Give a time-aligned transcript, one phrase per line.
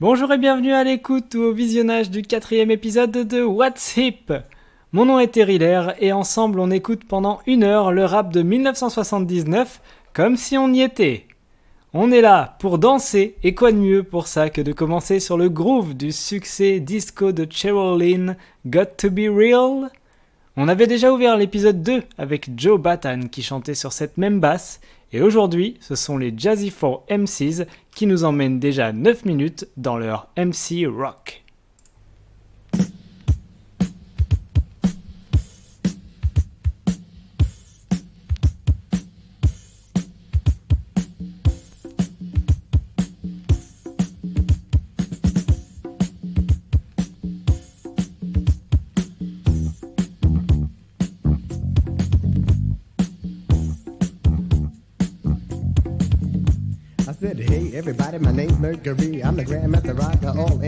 [0.00, 4.32] Bonjour et bienvenue à l'écoute ou au visionnage du quatrième épisode de What's Hip.
[4.90, 5.60] Mon nom est Terry
[6.00, 9.80] et ensemble on écoute pendant une heure le rap de 1979
[10.12, 11.28] comme si on y était.
[11.92, 15.38] On est là pour danser et quoi de mieux pour ça que de commencer sur
[15.38, 19.92] le groove du succès disco de Cheryl Got to Be Real
[20.56, 24.80] On avait déjà ouvert l'épisode 2 avec Joe Batan qui chantait sur cette même basse
[25.12, 29.96] et aujourd'hui ce sont les Jazzy 4 MCs qui nous emmènent déjà 9 minutes dans
[29.96, 31.43] leur MC Rock.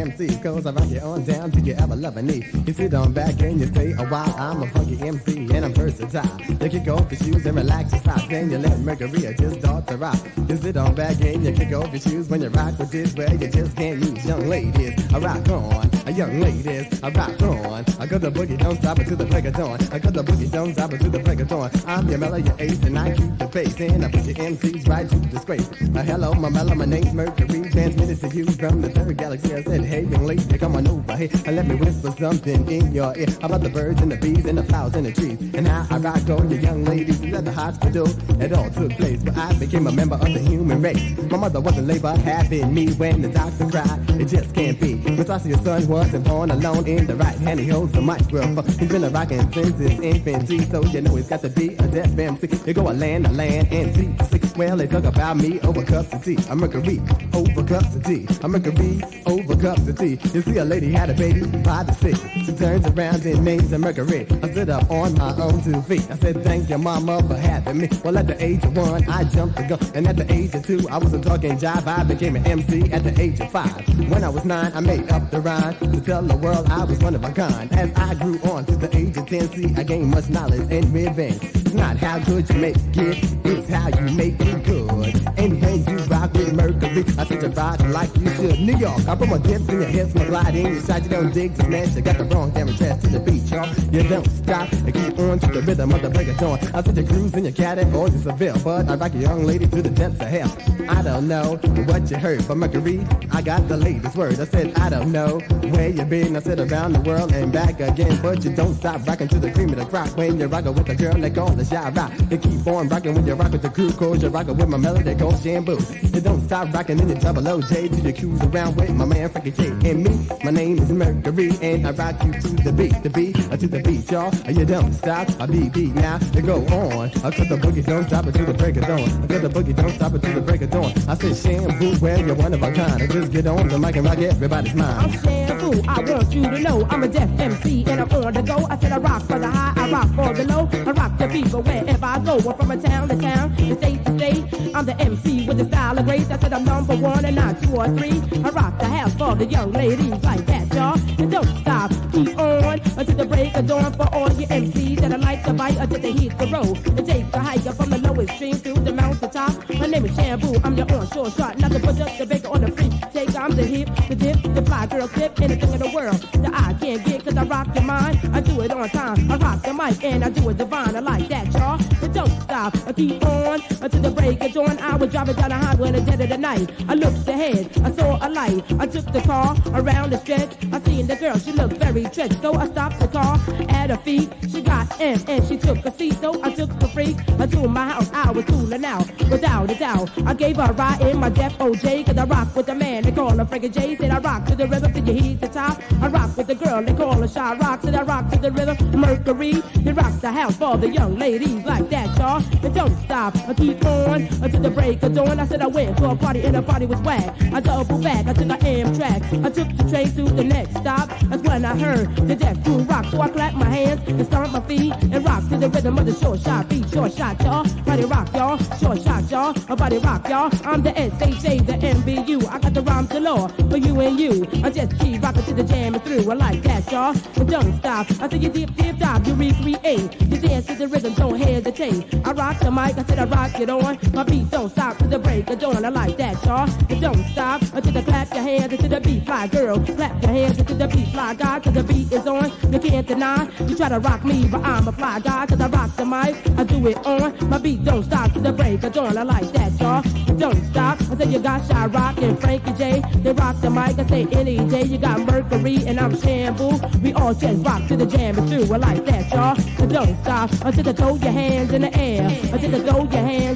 [0.06, 0.38] MC.
[0.42, 2.44] Cause I rock you on down to your ever loving knee.
[2.66, 4.34] You sit on back and you stay a oh, while.
[4.38, 6.40] I'm a funky MC I'm versatile.
[6.48, 8.28] You kick off your shoes and relax your socks.
[8.28, 10.16] Then you let Mercury just start to rock.
[10.48, 13.12] You sit on back and you kick off your shoes when you rock with this
[13.14, 13.36] way.
[13.40, 14.94] You just can't use young ladies.
[15.12, 17.02] I rock on, a young ladies.
[17.02, 17.84] I rock on.
[17.98, 19.80] I got the boogie, don't stop until the break of dawn.
[19.90, 21.68] I got the boogie, don't stop until the break of dawn.
[21.84, 23.80] I'm your mellow, your ace, and I keep the pace.
[23.80, 25.68] And I put your MCs right to disgrace.
[25.68, 27.68] Uh, hello, my mellow, my name's Mercury.
[27.70, 29.52] Transmitted to you from the third galaxy.
[29.52, 31.30] I said, hey, young lady, come on over here.
[31.44, 34.58] And let me whisper something in your ear about the birds and the bees and
[34.58, 35.55] the flowers and the trees.
[35.56, 38.06] And how I rock on you young ladies at the hospital.
[38.42, 41.16] It all took place, but I became a member of the human race.
[41.30, 44.20] My mother was in labor, having me when the doctor cried.
[44.20, 45.00] It just can't be.
[45.16, 47.60] Precisely your son wasn't born alone in the right hand.
[47.60, 48.62] He holds the microphone.
[48.66, 51.88] He's been a rockin' since his infancy, so you know he's got to be a
[51.88, 52.48] deaf MC.
[52.66, 54.38] You go a land, a land, and see.
[54.38, 54.52] see.
[54.58, 56.36] Well, they talk about me over cups of tea.
[56.50, 57.00] I'm Mercury
[57.32, 58.26] over cups of tea.
[58.42, 60.18] I'm Mercury over cups of tea.
[60.34, 62.20] You see, a lady had a baby by the six.
[62.44, 64.26] She turns around and names her Mercury.
[64.42, 66.10] I stood up on my own two feet.
[66.10, 67.88] I said, Thank your mama for having me.
[68.04, 69.78] Well, at the age of one, I jumped the gun.
[69.94, 71.86] And at the age of two, I was a talking jive.
[71.86, 73.86] I became an MC at the age of five.
[74.10, 76.98] When I was nine, I made up the rhyme to tell the world I was
[76.98, 77.72] one of a kind.
[77.72, 80.92] As I grew on to the age of 10, see, I gained much knowledge and
[80.92, 81.42] revenge.
[81.42, 85.14] It's not how good you make it, it's how you make it good.
[85.38, 88.60] And you rock with Mercury, I said you rock like you should.
[88.60, 91.10] New York, I put my dips in your hips, my glide in your side, you
[91.10, 91.94] don't dig the smash.
[91.94, 93.68] You got the wrong damn dress to the beat, y'all.
[93.92, 96.74] You don't stop and keep on to the rhythm of the break of.
[96.74, 99.44] I said you cruise in your caddy or you Seville, but I rock a young
[99.44, 100.56] lady to the depths of hell.
[100.88, 104.38] I don't know what you heard, from Mercury, I got the latest word.
[104.40, 105.38] I said I don't know
[105.70, 106.36] where you been.
[106.36, 109.50] I said around the world and back again, but you don't stop rocking to the
[109.50, 112.12] cream of the crop when you're rocking with a girl that call the shy rock.
[112.30, 114.76] You keep on rocking when you're rocking with the crew, cause you're rocking with my
[114.76, 115.78] melody called Shampoo.
[116.02, 119.28] You don't stop rocking in the double OJ till you cruise around with my man
[119.30, 120.28] Frankie J and me.
[120.44, 123.80] My name is Mercury and I rock you to the beat, the beat, to the
[123.82, 124.32] beat, y'all.
[124.50, 126.18] You don't stop, I beat beat now.
[126.34, 129.00] You go on, I cut the boogie, don't stop until the break of dawn.
[129.00, 130.92] I cut the boogie, don't stop until the break of dawn.
[131.08, 133.02] I said Shampoo, well you're one of a kind.
[133.02, 135.06] I just get on the mic and rock everybody's mind.
[135.06, 135.82] I'm shampoo.
[135.88, 138.66] I want you to know I'm a deaf MC and I'm on the go.
[138.68, 140.68] I said I rock for the high, I rock for the low.
[140.72, 142.34] I rock the people wherever I go.
[142.36, 144.74] I'm from a town to town, to state to state.
[144.74, 146.28] I'm the MC with the style of grace.
[146.28, 148.20] I said I'm number one and not two or three.
[148.44, 151.00] I rock the house for the young ladies like that, y'all.
[151.18, 155.20] And don't stop, keep on until the break of dawn for all you MCs that
[155.20, 156.76] I like to bite until they hit the road.
[156.86, 159.52] And take the hike up from the lowest stream through the mountain top.
[159.78, 160.58] My name is Shampoo.
[160.64, 162.90] I'm your onshore shot, not to put up the baker on the free.
[163.12, 166.54] Take, I'm the hip, the dip, the fly girl tip, anything in the world that
[166.54, 168.18] I can't get, cause I rock your mind.
[168.32, 169.30] I do it on time.
[169.30, 170.96] I rock the mic and I do it divine.
[170.96, 171.78] I like that, y'all.
[172.00, 174.78] But don't stop, I keep on until the break of dawn.
[174.78, 176.70] I was driving down the highway in the dead of the night.
[176.88, 178.64] I looked ahead, I saw a light.
[178.80, 180.52] I took the car around the stretch.
[180.72, 182.40] I seen the girl, she looked very stretched.
[182.42, 183.38] So I stopped the car
[183.68, 184.28] at her feet.
[184.50, 186.14] She got in and she took a seat.
[186.14, 187.16] So I took the freak
[187.50, 188.10] to my house.
[188.12, 190.10] I was cooling out, without a doubt.
[190.26, 193.04] I gave her a ride in my deaf OJ, cause I rock with the man.
[193.04, 193.96] They call her Frankie J.
[193.96, 195.80] Said I rock to the rhythm till you hit the top.
[196.02, 197.82] I rock with the girl, they call her Shy Rock.
[197.82, 198.76] Said I rock to the rhythm.
[199.00, 202.42] Mercury, he rock the house for the young ladies like that, y'all.
[202.64, 205.38] And don't stop, I keep party on until the break of dawn.
[205.38, 207.34] I said I went to a party and the party was whack.
[207.52, 209.44] I double back, I took an Amtrak.
[209.44, 211.08] I took the train to the next stop.
[211.28, 213.06] That's when I heard the death crew rock.
[213.06, 216.06] So I clapped my hands and stomped my feet and rocked to the rhythm of
[216.06, 216.88] the short shot beat.
[216.90, 217.66] Short shot, y'all.
[217.84, 218.58] Body rock, y'all.
[218.78, 219.54] Short shot, y'all.
[219.68, 220.50] A body rock, y'all.
[220.64, 222.46] I'm the S.H.A., the M.B.U.
[222.48, 224.46] I got the rhymes galore for you and you.
[224.64, 226.30] I just keep rocking to the jam and through.
[226.30, 227.14] I like that, y'all.
[227.36, 228.10] But don't stop.
[228.22, 229.26] I said you dip, dip, dive.
[229.26, 230.20] You recreate.
[230.22, 231.14] You dance to the rhythm.
[231.14, 232.04] Don't hesitate.
[232.24, 232.98] I rock the mic.
[232.98, 233.98] I said I rock your it on.
[234.12, 235.84] My beat don't stop to the break of dawn.
[235.84, 236.68] I like that, y'all.
[236.88, 239.78] It don't stop until the clap your hands until the beat, fly girl.
[239.80, 242.52] Clap your hands until the beat, fly guy, cause the beat is on.
[242.72, 243.48] You can't deny.
[243.66, 246.34] You try to rock me, but I'm a fly guy, cause I rock the mic.
[246.58, 247.50] I do it on.
[247.50, 249.16] My beat don't stop to the break of dawn.
[249.16, 250.02] I like that, y'all.
[250.04, 251.00] It don't stop.
[251.00, 253.02] I said, you got shaq rockin' Frankie J.
[253.22, 253.98] They rock the mic.
[253.98, 256.80] I say any day you got Mercury and I'm shambles.
[257.02, 258.74] We all just rock to the jam and through.
[258.74, 259.56] I like that, y'all.
[259.82, 262.28] It don't stop until I throw your hands in the air.
[262.52, 263.55] Until I throw your hands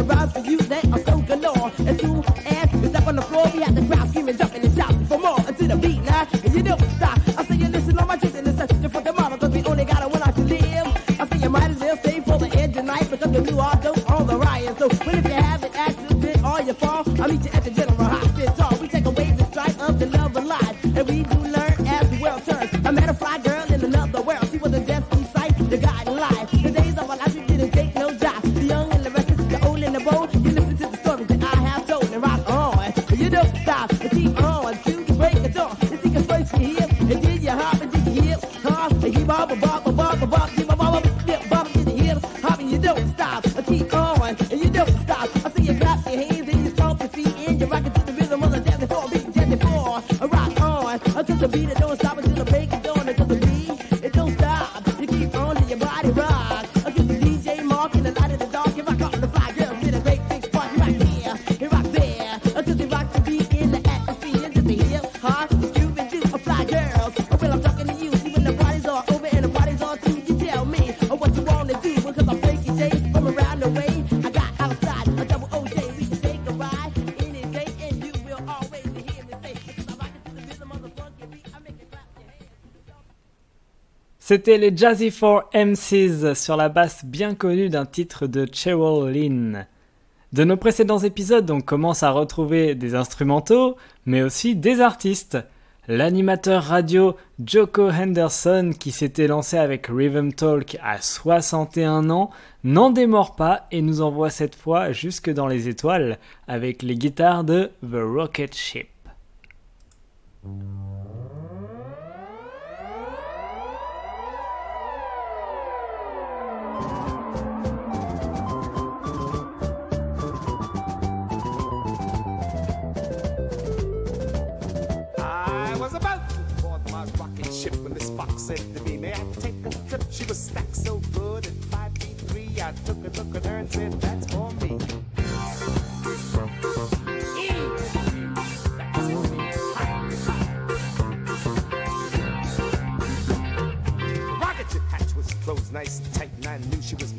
[0.00, 0.69] the ride for you.
[84.30, 89.66] C'était les Jazzy 4 MCs sur la basse bien connue d'un titre de Cheryl Lynn.
[90.32, 95.36] De nos précédents épisodes, on commence à retrouver des instrumentaux, mais aussi des artistes.
[95.88, 102.30] L'animateur radio Joko Henderson, qui s'était lancé avec Rhythm Talk à 61 ans,
[102.62, 107.42] n'en démord pas et nous envoie cette fois jusque dans les étoiles avec les guitares
[107.42, 108.90] de The Rocket Ship.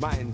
[0.02, 0.31] my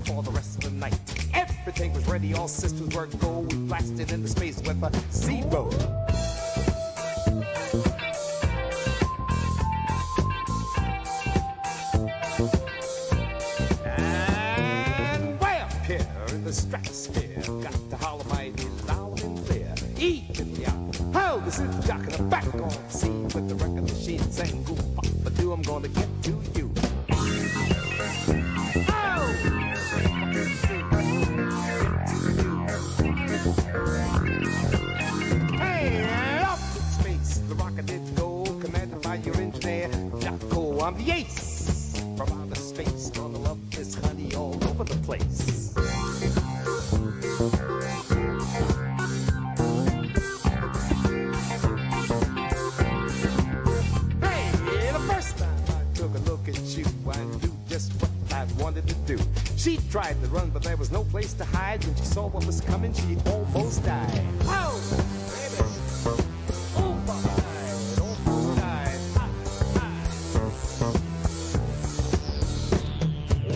[62.89, 64.25] and she almost died.
[64.47, 64.71] Pow!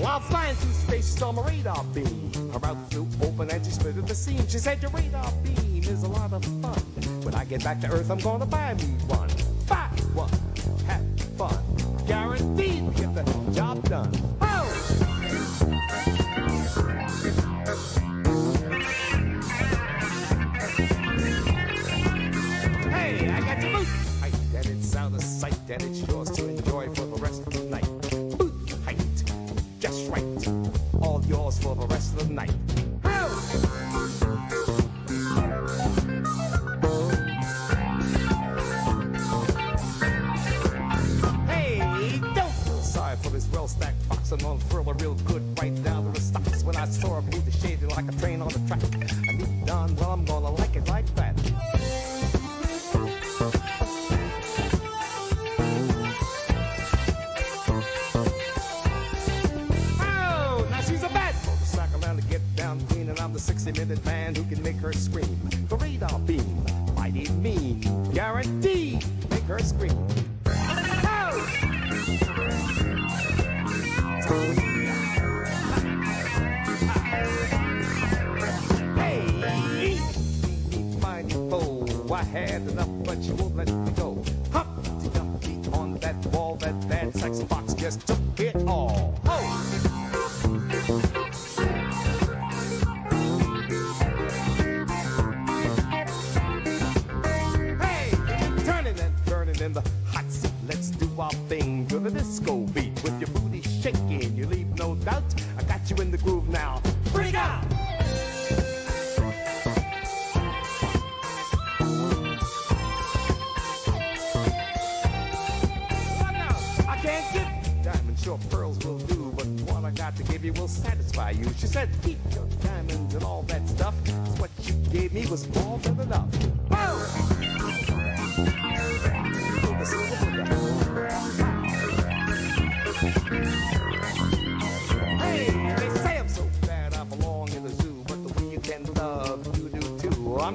[0.03, 2.33] While flying through space, she saw my radar beam.
[2.53, 4.47] Her mouth flew open and she split at the seam.
[4.49, 6.79] She said, Your radar beam is a lot of fun.
[7.23, 9.22] When I get back to Earth, I'm gonna buy me one.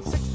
[0.01, 0.26] Banco.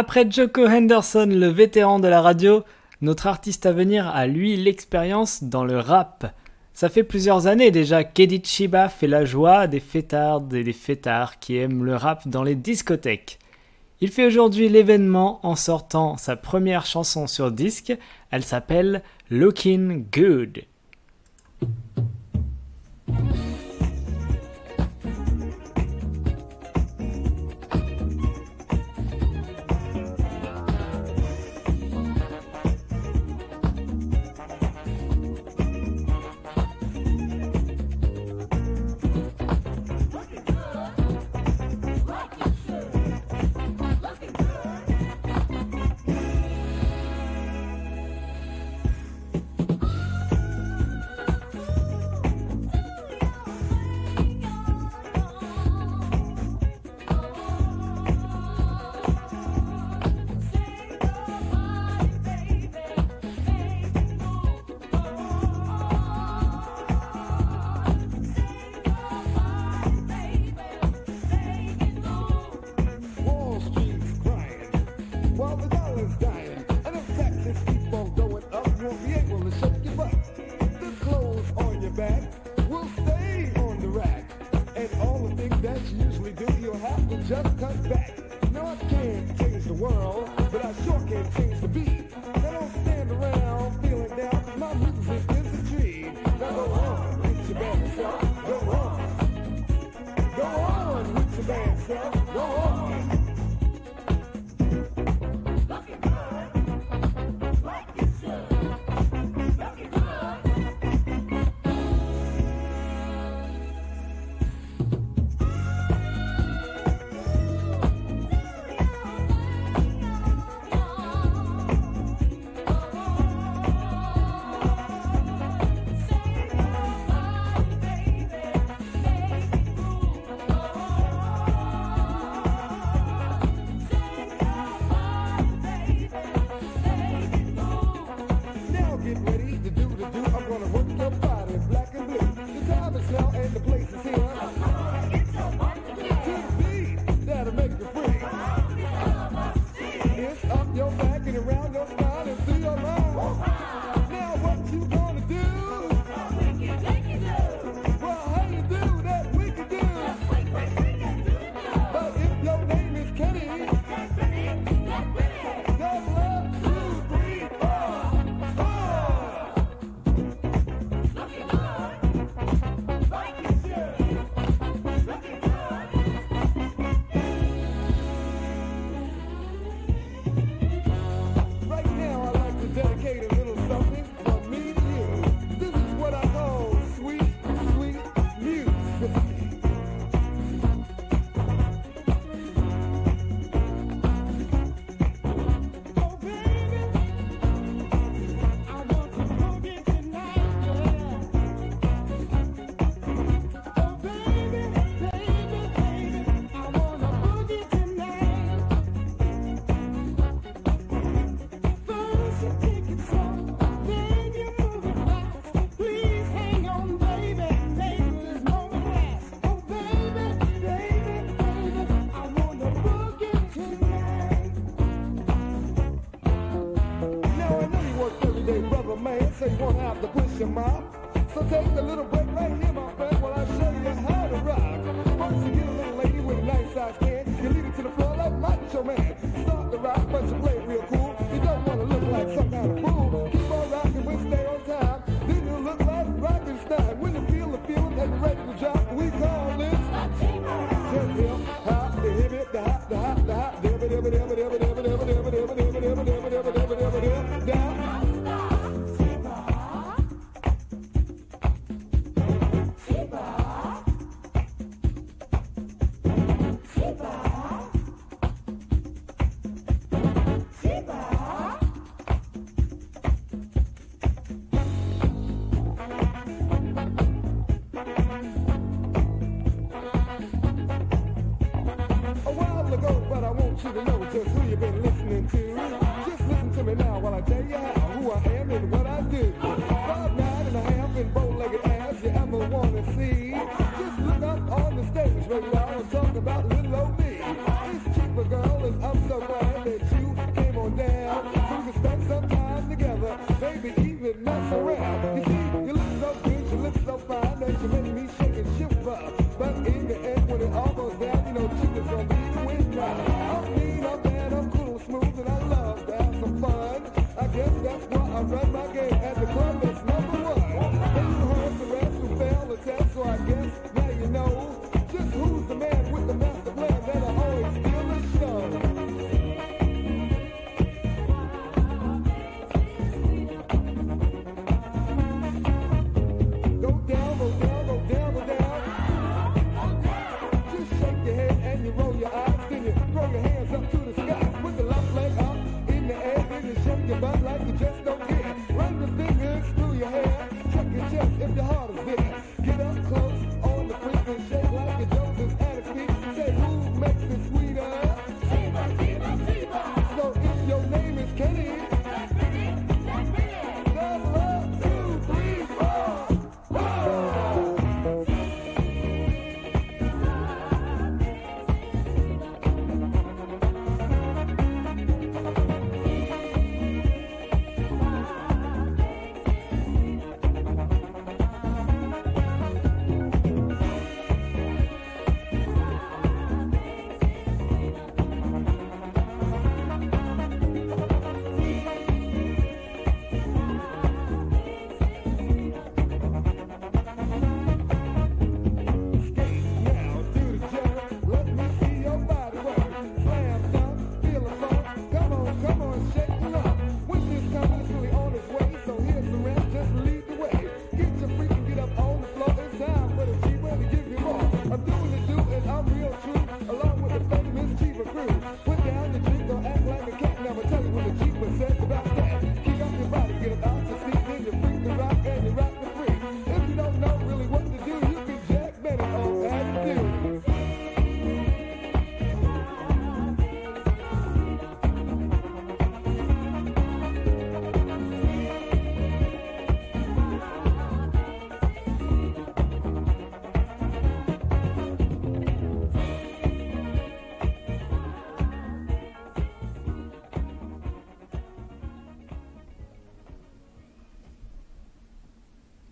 [0.00, 2.62] Après Joko Henderson, le vétéran de la radio,
[3.00, 6.32] notre artiste à venir a lui l'expérience dans le rap.
[6.72, 11.40] Ça fait plusieurs années déjà qu'Edith Shiba fait la joie des fêtardes et des fêtards
[11.40, 13.40] qui aiment le rap dans les discothèques.
[14.00, 17.92] Il fait aujourd'hui l'événement en sortant sa première chanson sur disque.
[18.30, 20.62] Elle s'appelle Looking Good.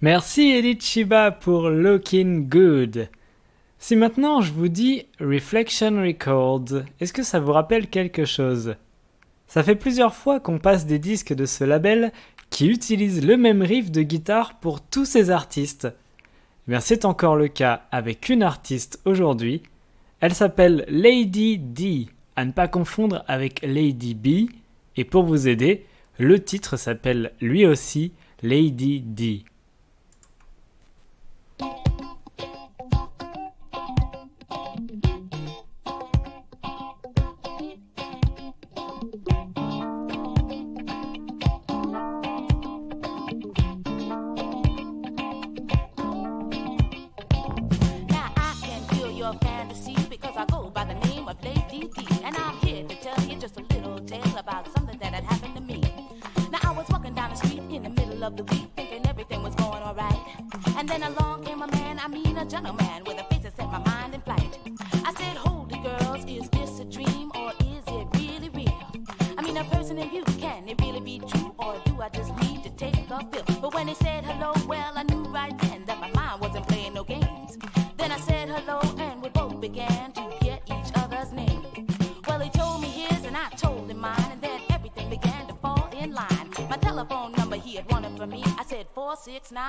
[0.06, 3.08] Merci Edith Shiba pour Looking Good.
[3.76, 8.76] Si maintenant je vous dis Reflection Records, est-ce que ça vous rappelle quelque chose?
[9.48, 12.12] Ça fait plusieurs fois qu'on passe des disques de ce label
[12.50, 15.88] qui utilisent le même riff de guitare pour tous ses artistes.
[16.68, 19.64] Eh bien c'est encore le cas avec une artiste aujourd'hui.
[20.20, 24.52] Elle s'appelle Lady D, à ne pas confondre avec Lady B,
[24.96, 25.84] et pour vous aider,
[26.20, 28.12] le titre s'appelle lui aussi
[28.44, 29.42] Lady D.
[54.06, 55.82] tale about something that had happened to me.
[56.52, 59.42] Now I was walking down the street in the middle of the week, thinking everything
[59.42, 60.20] was going alright.
[60.76, 62.95] And then along came a man, I mean a gentleman.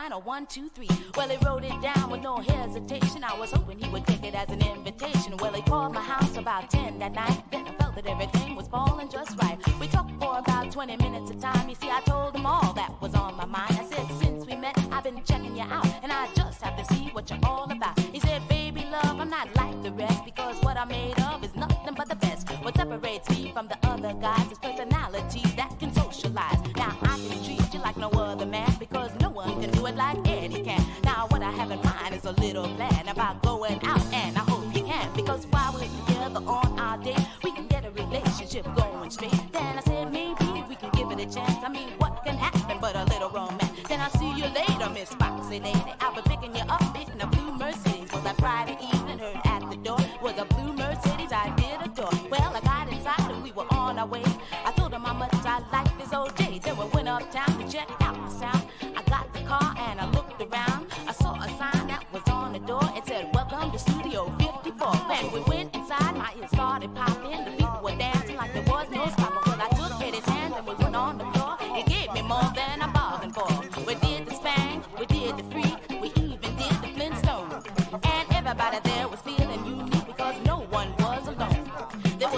[0.01, 0.89] nine or one, two, three.
[1.15, 3.23] Well, he wrote it down with no hesitation.
[3.23, 5.35] I was hoping he would take it as an invitation.
[5.37, 7.39] Well, he called my house about ten that night.
[7.51, 9.57] Then I felt that everything was falling just right.
[9.79, 11.67] We talked for about 20 minutes of time.
[11.67, 12.16] You see, I told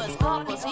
[0.10, 0.69] los copos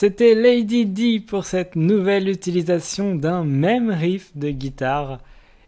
[0.00, 5.18] C'était Lady D pour cette nouvelle utilisation d'un même riff de guitare.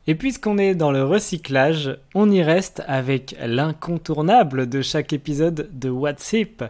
[0.07, 5.91] Et puisqu'on est dans le recyclage, on y reste avec l'incontournable de chaque épisode de
[5.91, 6.63] What's Hip.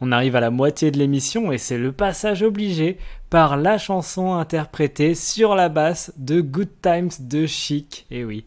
[0.00, 2.96] On arrive à la moitié de l'émission et c'est le passage obligé
[3.28, 8.06] par la chanson interprétée sur la basse de Good Times de Chic.
[8.12, 8.44] Et oui.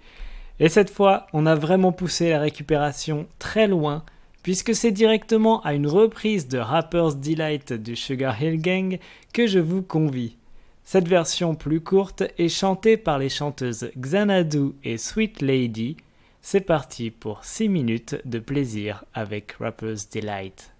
[0.61, 4.05] Et cette fois, on a vraiment poussé la récupération très loin
[4.43, 8.99] puisque c'est directement à une reprise de Rapper's Delight du Sugar Hill Gang
[9.33, 10.35] que je vous convie.
[10.83, 15.95] Cette version plus courte est chantée par les chanteuses Xanadu et Sweet Lady.
[16.41, 20.73] C'est parti pour 6 minutes de plaisir avec Rapper's Delight.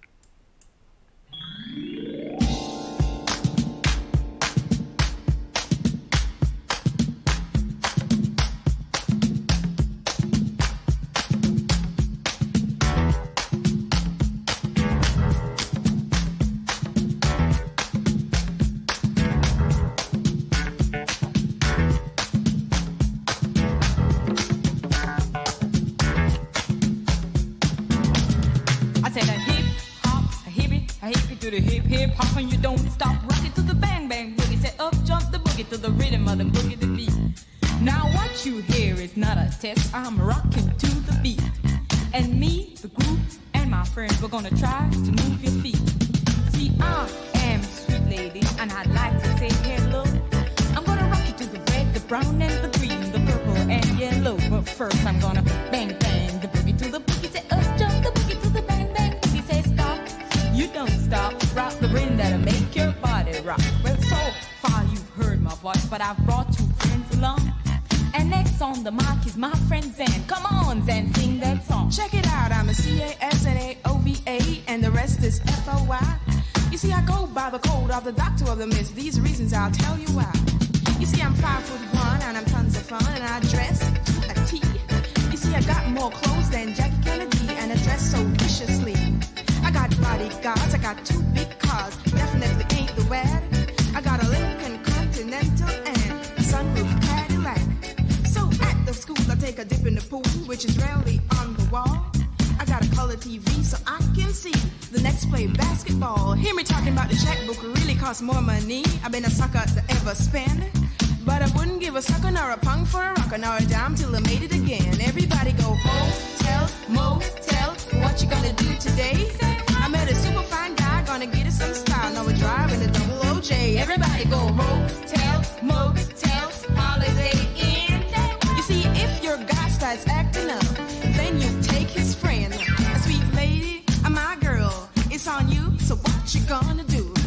[31.54, 34.60] The hip hip hop, and you don't stop rocking to the bang bang boogie.
[34.60, 37.14] Say up jump the boogie to the rhythm of the boogie the beat.
[37.80, 39.94] Now what you hear is not a test.
[39.94, 41.42] I'm rocking to the beat,
[42.12, 43.20] and me, the group,
[43.54, 45.12] and my friends we're gonna try to
[69.36, 70.24] my friend Zan.
[70.26, 71.90] Come on, Zan, sing that song.
[71.90, 76.18] Check it out, I'm a C-A-S-N-A-O-V-A, and the rest is F-O-Y.
[76.70, 78.94] You see, I go by the code of the doctor of the mist.
[78.94, 80.32] These reasons I'll tell you why.
[80.98, 81.83] You see, I'm five foot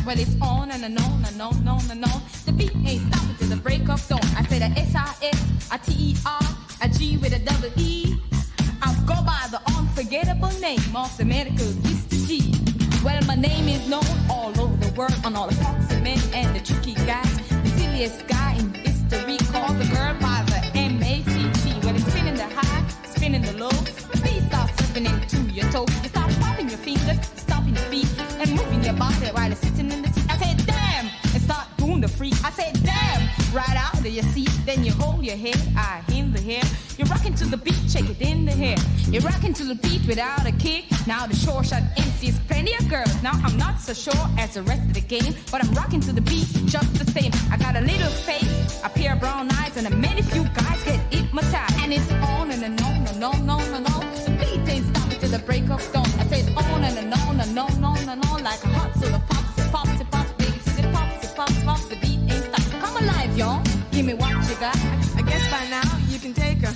[0.07, 2.21] Well, it's on and on and on and on and on.
[2.45, 4.21] The beat ain't stopping till the break of dawn.
[4.37, 6.41] I said a S-I-S, a T-E-R,
[6.81, 8.15] a G with a double E.
[8.81, 12.25] I go by the unforgettable name of the medical Mr.
[12.25, 12.55] G.
[13.03, 16.55] Well, my name is known all over the world on all the foxy men and
[16.55, 17.37] the tricky guys.
[17.49, 18.86] The silliest guy in
[35.27, 36.63] your head, I in the hair.
[36.97, 38.77] You're rocking to the beat, shake it in the hair.
[39.11, 40.85] You're rocking to the beat without a kick.
[41.05, 43.11] Now the short shot MC's plenty of girls.
[43.21, 46.13] Now I'm not so sure as the rest of the game, but I'm rocking to
[46.13, 47.31] the beat just the same.
[47.51, 50.81] I got a little face, a pair of brown eyes, and a many few guys
[50.85, 51.75] get hypnotized.
[51.81, 54.05] And it's on and, on and on and on and on.
[54.23, 56.07] The beat ain't stopping till the break of dawn.
[56.19, 59.01] I said on and, on and on and on and on like a hot pops,
[59.03, 59.36] it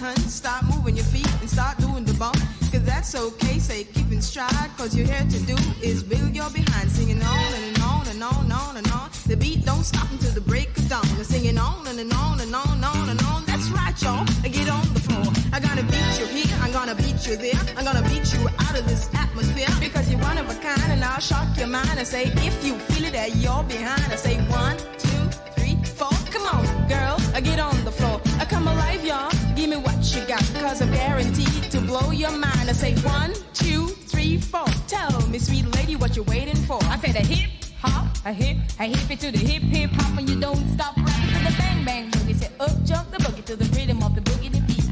[0.02, 2.38] hunt, start moving your feet and start doing the bump.
[2.72, 4.70] Cause that's okay, say keep in stride.
[4.78, 8.44] Cause you're here to do is build your behind, singing on and on and on
[8.46, 9.10] and on and on.
[9.28, 11.06] The beat don't stop until the break of dawn.
[11.18, 13.46] We're singing on and, and on and on and on and on.
[13.46, 14.26] That's right, y'all.
[14.42, 15.28] Get on the floor.
[15.54, 17.62] I'm gonna beat you here, I'm gonna beat you there.
[17.78, 19.70] I'm gonna beat you out of this atmosphere.
[19.80, 22.74] Because you're one of a kind and I'll shock your mind and say, if you
[22.90, 25.24] feel it that you're behind, I say one, two,
[25.56, 26.16] three, four.
[26.34, 28.20] Come on, girl, I get on the floor.
[28.40, 29.41] I come alive, y'all.
[29.62, 32.68] Give me what you got, cause I'm guaranteed to blow your mind.
[32.68, 34.66] I say one, two, three, four.
[34.88, 36.80] Tell me, sweet lady, what you're waiting for.
[36.86, 40.18] I said a hip hop, a hip, a hip it to the hip hip hop,
[40.18, 42.40] and you don't stop rocking to the bang bang boogie.
[42.40, 44.84] Say up jump the boogie to the rhythm of the boogie the beat.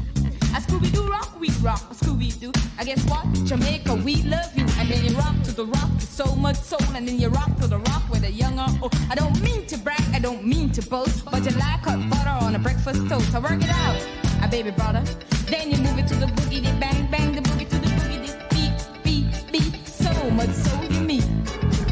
[0.54, 1.82] A Scooby Doo rock, we rock.
[1.90, 2.52] A Scooby Doo.
[2.78, 3.26] I guess what?
[3.44, 4.66] Jamaica, we love you.
[4.78, 6.94] And then you rock to the rock so much soul.
[6.94, 8.94] And then you rock to the rock with a young old.
[9.10, 11.24] I don't mean to brag, I don't mean to boast.
[11.24, 13.34] But you like hot butter on a breakfast toast.
[13.34, 15.02] I work it out, a baby brother.
[15.46, 18.20] Then you move it to the boogie, the bang, bang, the boogie to the boogie,
[18.26, 18.72] the beat,
[19.04, 19.86] beat, beat.
[19.86, 21.26] So much soul you meet.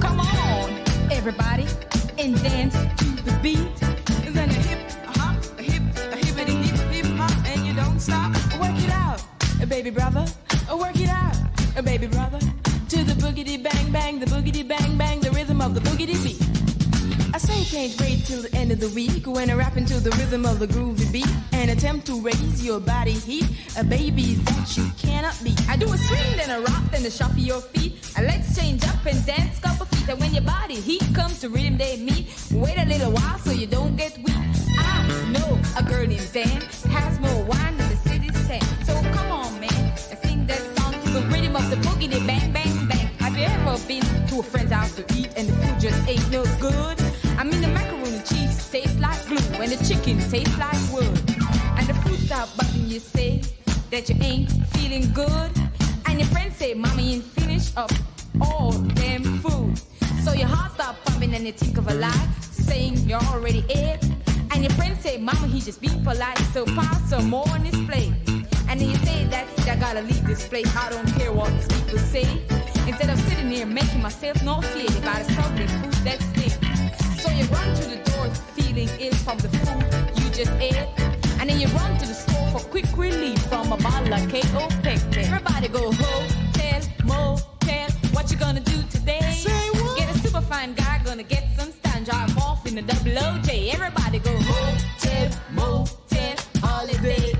[0.00, 0.70] Come on,
[1.10, 1.66] everybody,
[2.18, 3.82] and dance to the beat.
[4.24, 5.82] And then a hip, a hop, a hip,
[6.12, 8.34] a hippity hip, hip hop, and you don't stop.
[8.60, 9.22] Work it out,
[9.62, 10.24] uh, baby brother.
[10.72, 11.36] Work it out,
[11.76, 12.38] uh, baby brother.
[12.90, 16.57] To the boogity bang bang, the boogity bang bang, the rhythm of the boogity beat.
[17.58, 20.46] I can't wait till the end of the week when I rap into the rhythm
[20.46, 23.48] of the groovy beat and attempt to raise your body heat.
[23.76, 25.60] A baby that you cannot beat.
[25.68, 28.12] I do a swing, then a rock, then a shuffle your feet.
[28.16, 30.08] And let's change up and dance couple feet.
[30.08, 33.50] And when your body heat comes to rhythm they meet, wait a little while so
[33.50, 34.36] you don't get weak.
[34.78, 36.60] I know a girl named Dan
[36.94, 38.86] has more wine than the city stand.
[38.86, 42.52] So come on, man, and sing that song to the rhythm of the boogie, bang,
[42.52, 43.06] bang, bang.
[43.18, 46.30] Have you ever been to a friend's house to eat and the food just ain't
[46.30, 46.98] no good?
[47.38, 51.06] I mean the macaroni cheese tastes like glue and the chicken tastes like wood.
[51.78, 53.42] And the food stop button you say
[53.92, 55.52] that you ain't feeling good.
[56.06, 57.92] And your friends say, Mommy ain't finished up
[58.40, 59.80] all damn food.
[60.24, 64.02] So your heart stop pumping and you think of a lie, saying you're already ate.
[64.50, 67.78] And your friends say, Mama, he just be polite, so pass some more on his
[67.86, 68.12] plate.
[68.68, 70.66] And then you say, that's it, I gotta leave this place.
[70.76, 72.26] I don't care what these people say.
[72.88, 77.07] Instead of sitting here making myself nauseated by the struggling food that's there.
[77.18, 79.82] So you run to the door feeling ill from the food
[80.22, 80.76] you just ate.
[81.40, 84.68] And then you run to the store for quick relief from a bottle of KO
[84.82, 85.24] Pectin.
[85.24, 87.90] Everybody go hotel, motel.
[88.12, 89.20] What you gonna do today?
[89.32, 89.98] Say what?
[89.98, 93.74] Get a super fine guy, gonna get some stand, drive off in the double OJ.
[93.74, 97.37] Everybody go hotel, motel, holiday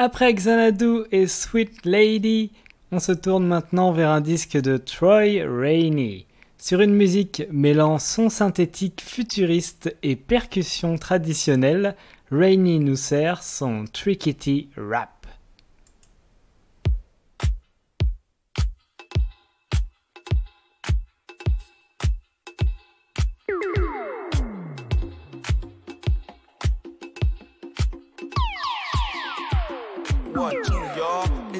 [0.00, 2.52] Après Xanadu et Sweet Lady,
[2.92, 6.26] on se tourne maintenant vers un disque de Troy Rainey.
[6.56, 11.96] Sur une musique mêlant son synthétique futuriste et percussions traditionnelles,
[12.30, 15.17] Rainey nous sert son Trickety Rap.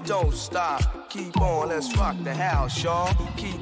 [0.07, 1.09] Don't stop.
[1.11, 3.15] Keep on, let's rock the house, y'all.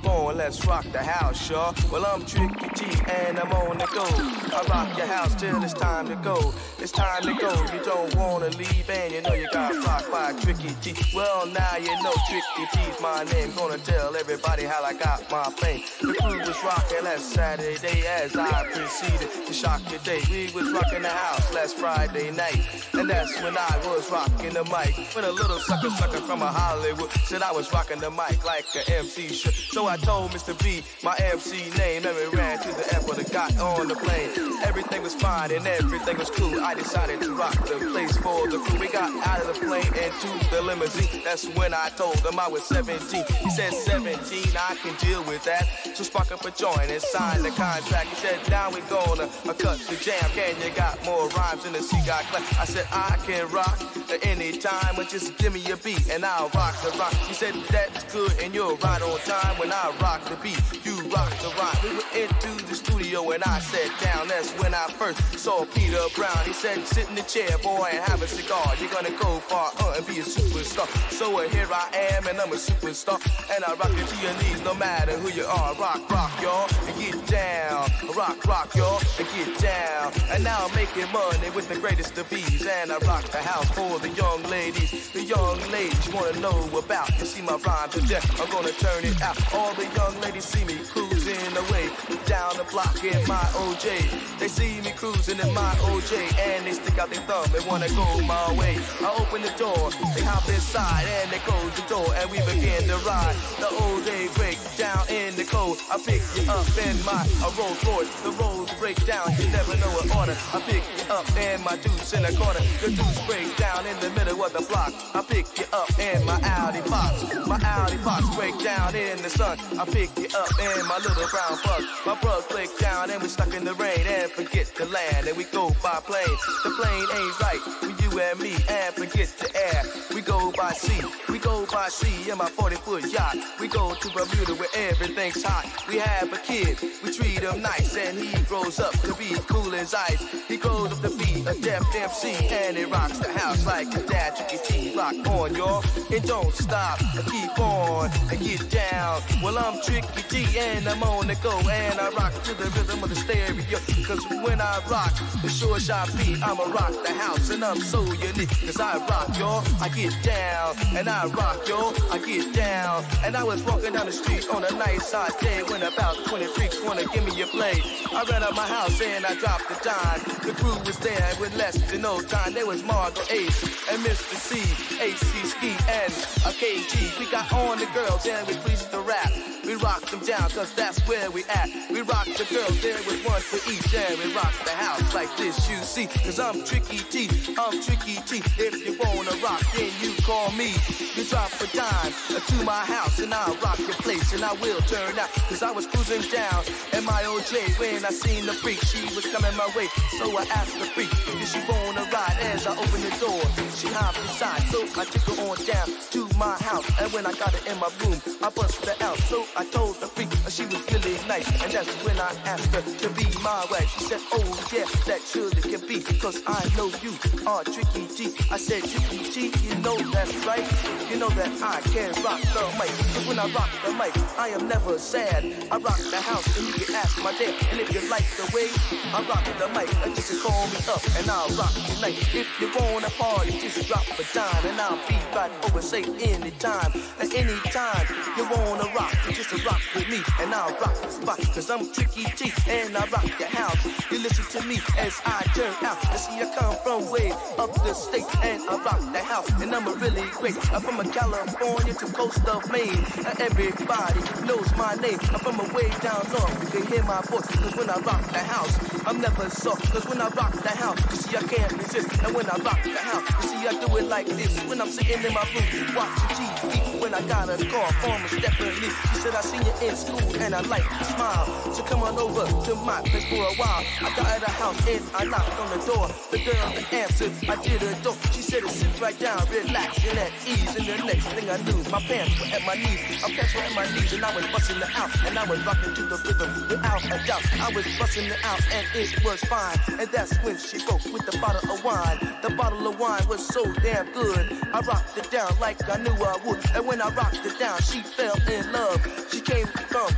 [0.05, 1.75] On, let's rock the house, y'all.
[1.91, 4.05] Well, I'm Tricky T and I'm on the go.
[4.05, 6.53] I rock your house till it's time to go.
[6.79, 7.51] It's time to go.
[7.73, 10.95] You don't wanna leave and you know you got rocked by Tricky T.
[11.15, 13.53] Well, now you know Tricky T's my name.
[13.57, 15.83] Gonna tell everybody how I got my fame.
[16.01, 20.21] The crew was rocking last Saturday as I proceeded to shock your day.
[20.31, 22.61] We was rocking the house last Friday night.
[22.93, 24.97] And that's when I was rocking the mic.
[25.15, 27.11] With a little sucker sucker from a Hollywood.
[27.25, 29.55] Said I was rocking the mic like a MC should.
[29.55, 30.53] So I told Mr.
[30.63, 34.31] B my MC name and we ran to the airport and got on the plane.
[34.65, 36.61] Everything was fine and everything was cool.
[36.61, 38.81] I decided to rock the place for the crew.
[38.81, 41.23] We got out of the plane and to the limousine.
[41.23, 43.25] That's when I told him I was 17.
[43.41, 45.67] He said 17, I can deal with that.
[45.95, 48.09] So spark up a joint and sign the contract.
[48.09, 50.29] He said now we gonna uh, cut the jam.
[50.35, 52.25] Can you got more rhymes than the sea got?
[52.59, 53.79] I said I can rock
[54.11, 57.15] at any time, but just give me a beat and I'll rock the rock.
[57.29, 60.61] He said that's good and you're right on time when I rock the beat.
[60.85, 61.83] You rock the rock.
[61.83, 64.29] We went into the studio and I sat down.
[64.29, 66.37] That's when I first saw Peter Brown.
[66.45, 68.75] He said sit in the chair, boy, and have a cigar.
[68.79, 70.87] You're gonna go far uh, and be a superstar.
[71.11, 73.17] So uh, here I am and I'm a superstar.
[73.55, 75.75] And I rock it to your knees no matter who you are.
[75.77, 77.89] Rock, rock, y'all, and get down.
[78.15, 80.13] Rock, rock, y'all, and get down.
[80.31, 82.67] And now I'm making money with the greatest of ease.
[82.67, 85.11] And I rock the house for the young ladies.
[85.13, 87.09] The young ladies wanna know about.
[87.19, 89.37] You see my rhymes today, I'm gonna turn it out.
[89.55, 91.89] All the young ladies see me cruising away
[92.27, 94.39] down the block in my OJ.
[94.39, 97.89] They see me cruising in my OJ and they stick out their thumb and wanna
[97.91, 98.79] go my way.
[99.01, 102.83] I open the door, they hop inside and they close the door and we begin
[102.89, 103.37] to ride.
[103.61, 103.69] The
[104.07, 105.79] day break down in the cold.
[105.91, 108.11] I pick you up in my a Rolls Royce.
[108.23, 110.37] The roads break down, you never know what order.
[110.55, 112.63] I pick you up in my deuce in the corner.
[112.81, 114.95] The deuce break down in the middle of the block.
[115.15, 117.35] I pick you up in my Audi box.
[117.47, 119.59] My Audi box break down in the sun.
[119.79, 121.83] I pick you up in my little brown bug.
[122.07, 125.37] My bros break down and we stuck in the rain and forget the land and
[125.37, 126.37] we go by plane.
[126.63, 129.83] The plane ain't right for you and me and forget the air.
[130.15, 133.37] We go by sea, we go by sea in my 40 foot yacht.
[133.61, 135.67] We go to Bermuda where everything's hot.
[135.89, 139.75] We have a kid, we treat him nice, and he grows up to be cool
[139.75, 140.23] as ice.
[140.47, 144.03] He grows up to be a deaf MC, and he rocks the house like a
[144.07, 144.37] dad.
[144.37, 146.99] Tricky T, rock on, y'all, and don't stop.
[147.31, 149.23] Keep on and get down.
[149.43, 153.03] Well, I'm Tricky T, and I'm on the go, and I rock to the rhythm
[153.03, 153.79] of the stereo.
[154.07, 158.03] Cause when I rock, the sure shot beat, I'ma rock the house, and I'm so
[158.05, 158.51] unique.
[158.65, 163.05] Cause I rock, y'all, I get down, and I rock, y'all, I get down.
[163.25, 166.47] And I was walking down the street on a nice hot day when about 20
[166.47, 167.81] freaks wanna give me a play.
[168.13, 170.21] I ran up my house and I dropped the dime.
[170.47, 172.55] The crew was there with less than no time.
[172.55, 174.37] There was Margot Ace and Mr.
[174.37, 174.61] C,
[175.03, 176.13] AC Ski, and
[176.45, 177.19] a KG.
[177.19, 179.31] We got on the girls and we pleased the rap.
[179.65, 181.69] We rocked them down cause that's where we at.
[181.91, 185.35] We rock the girls, there was one for each, and we rock the house like
[185.37, 186.07] this, you see.
[186.07, 188.43] Cause I'm Tricky T, I'm Tricky T.
[188.59, 190.75] If you wanna rock, then you call me.
[191.15, 192.13] You drop a dime
[192.51, 195.31] to my house and I'll rock your place and I will turn out.
[195.49, 198.83] Cause I was cruising down in my OJ when I seen the freak.
[198.83, 199.87] She was coming my way,
[200.19, 202.37] so I asked the freak, did she wanna ride?
[202.51, 203.41] As I opened the door,
[203.79, 206.87] she hopped inside, so I took her on down to my house.
[207.01, 209.19] And when I got her in my room, I busted her out.
[209.31, 211.47] So I told the freak she was really nice.
[211.63, 213.89] And that's when I asked her to be my wife.
[213.95, 214.43] She said, Oh
[214.75, 216.03] yeah, that surely can be.
[216.19, 217.15] Cause I know you
[217.47, 218.35] are Tricky T.
[218.51, 220.65] I said, Tricky T, you know that's right.
[221.11, 222.91] You know that I can rock the mic.
[223.13, 225.45] Cause when I rock the mic, I am never sad.
[225.71, 227.53] I rock the house and you can ask my dad.
[227.71, 228.69] And if you like the way
[229.13, 232.17] I rock the mic, uh, just call me up and I'll rock tonight.
[232.33, 235.83] If you wanna party, just drop a dime and I'll be right over.
[235.83, 238.07] Say anytime, at any time
[238.37, 241.39] you wanna rock, just rock with me and I'll rock the spot.
[241.55, 243.81] Cause I'm Tricky T and I rock the house.
[244.11, 246.01] You listen to me as I turn out.
[246.11, 249.49] You see, I come from way up the state and I rock the house.
[249.61, 250.57] And I'm a great.
[250.73, 253.05] I'm from a California to coast of Maine.
[253.27, 255.19] And everybody knows my name.
[255.33, 256.75] I'm from a way down north.
[256.75, 257.47] You can hear my voice.
[257.47, 259.91] Cause when I rock the house, I'm never soft.
[259.93, 262.09] Cause when I rock the house, you see, I can't resist.
[262.23, 264.59] And when I rock the house, you see, I do it like this.
[264.65, 267.01] When I'm sitting in my room, watching TV.
[267.01, 270.21] When I got a call from a Stephanie, she said, I seen you in school
[270.41, 271.47] and I like your smile.
[271.73, 273.85] So come on over to my place for a while.
[274.01, 276.09] I got at a house and I knocked on the door.
[276.31, 278.17] The girl answered, I did a door.
[278.33, 280.77] She said, sit right down, relax and at ease.
[280.77, 283.01] And the next thing I knew, my pants were at my knees.
[283.23, 285.11] Pants were at my knees and I was busting it out.
[285.27, 287.45] And I was rocking to the rhythm without a doubt.
[287.61, 289.79] I was busting it out and it was fine.
[289.99, 292.19] And that's when she broke with the bottle of wine.
[292.43, 294.53] The bottle of wine was so damn good.
[294.73, 296.61] I rocked it down like I knew I would.
[296.75, 299.01] And when I rocked it down, she fell in love.
[299.31, 300.09] She came from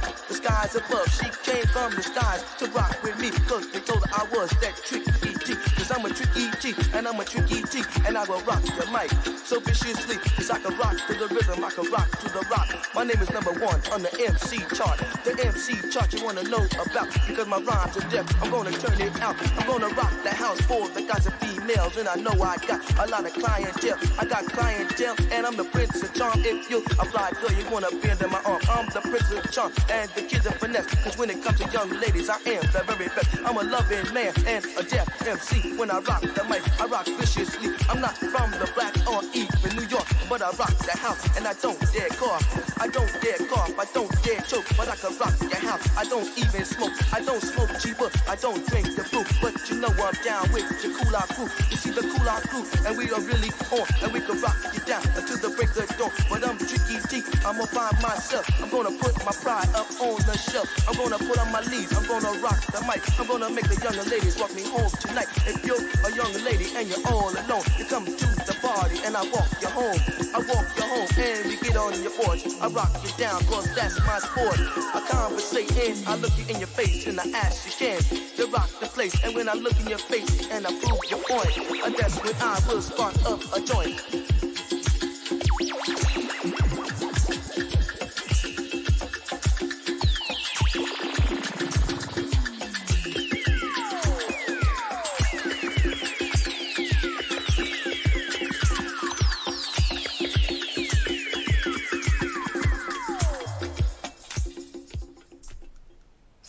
[0.48, 1.08] skies above.
[1.12, 3.30] She came from the skies to rock with me.
[3.46, 5.54] Cause they told her I was that tricky T.
[5.76, 6.74] Cause I'm a tricky T.
[6.94, 7.82] And I'm a tricky T.
[8.06, 9.10] And I will rock the mic
[9.44, 10.16] so viciously.
[10.36, 11.64] Cause I can rock to the rhythm.
[11.64, 12.68] I can rock to the rock.
[12.94, 14.98] My name is number one on the MC chart.
[15.24, 17.12] The MC chart you wanna know about.
[17.26, 18.26] Because my rhymes are deaf.
[18.42, 19.36] I'm gonna turn it out.
[19.58, 21.96] I'm gonna rock the house for the guys and females.
[21.98, 23.98] And I know I got a lot of clientele.
[24.18, 25.16] I got clientele.
[25.30, 26.40] And I'm the prince of charm.
[26.40, 28.62] If you a fly girl, you wanna bend in my arm.
[28.70, 29.72] I'm the prince of charm.
[29.90, 30.86] And the kids are finesse.
[31.04, 33.28] Cause when it comes to young ladies, I am the very best.
[33.44, 35.76] I'm a loving man and a deaf MC.
[35.76, 37.74] When I rock the mic, I rock viciously.
[37.88, 41.46] I'm not from the black or even New York, but I rock the house and
[41.46, 42.44] I don't dare cough.
[42.80, 45.82] I don't dare cough, I don't dare choke, but I can rock the house.
[45.96, 49.80] I don't even smoke, I don't smoke cheaper, I don't drink the brew, but you
[49.80, 51.50] know I'm down with the cool out crew.
[51.70, 54.56] You see the cool out crew, and we are really on, and we can rock
[54.72, 56.12] you down until the break of dawn.
[56.30, 58.46] But I'm tricky T, I'm gonna find myself.
[58.62, 60.68] I'm gonna put my pride up on shelf.
[60.88, 63.02] I'm gonna put on my leaves, I'm gonna rock the mic.
[63.18, 65.28] I'm gonna make the younger ladies walk me home tonight.
[65.46, 69.16] If you're a young lady and you're all alone, you come to the party and
[69.16, 70.00] I walk you home.
[70.34, 72.46] I walk you home and we get on your porch.
[72.60, 74.58] I rock you down, cause that's my sport.
[74.94, 78.00] I conversate and I look you in your face and I ask you can
[78.36, 79.14] to rock the place.
[79.24, 82.34] And when I look in your face and I prove your point, point, that's when
[82.40, 84.47] I will spark up a joint.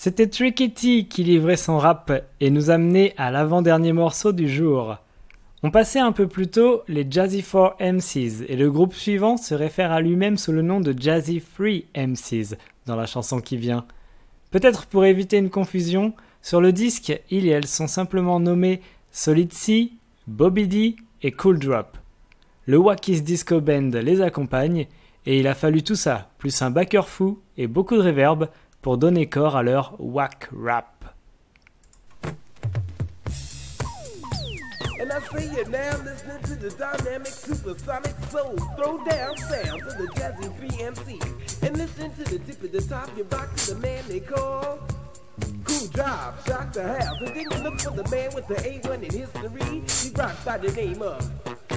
[0.01, 4.95] C'était Tricky T qui livrait son rap et nous amenait à l'avant-dernier morceau du jour.
[5.61, 9.53] On passait un peu plus tôt les Jazzy 4 MCs et le groupe suivant se
[9.53, 13.85] réfère à lui-même sous le nom de Jazzy 3 MCs dans la chanson qui vient.
[14.51, 18.79] Peut-être pour éviter une confusion, sur le disque, ils et elles sont simplement nommés
[19.11, 19.91] Solid C,
[20.27, 21.97] Bobby D et Cool Drop.
[22.67, 24.87] Le Wackys Disco Band les accompagne
[25.25, 28.47] Et il a fallu tout ça, plus un backer fou et beaucoup de reverb
[28.81, 30.99] pour donner corps à leur whack rap.
[35.01, 38.55] And I see you now listening to the dynamic supersonic soul.
[38.75, 41.63] Throw down sounds of the jazzy BMC.
[41.63, 44.79] And listen to the tip of the top, you rock to the man they call.
[45.63, 47.17] Cool job, shock the house.
[47.21, 49.83] And then you look for the man with the A1 in history.
[49.87, 51.31] He rocks by the name of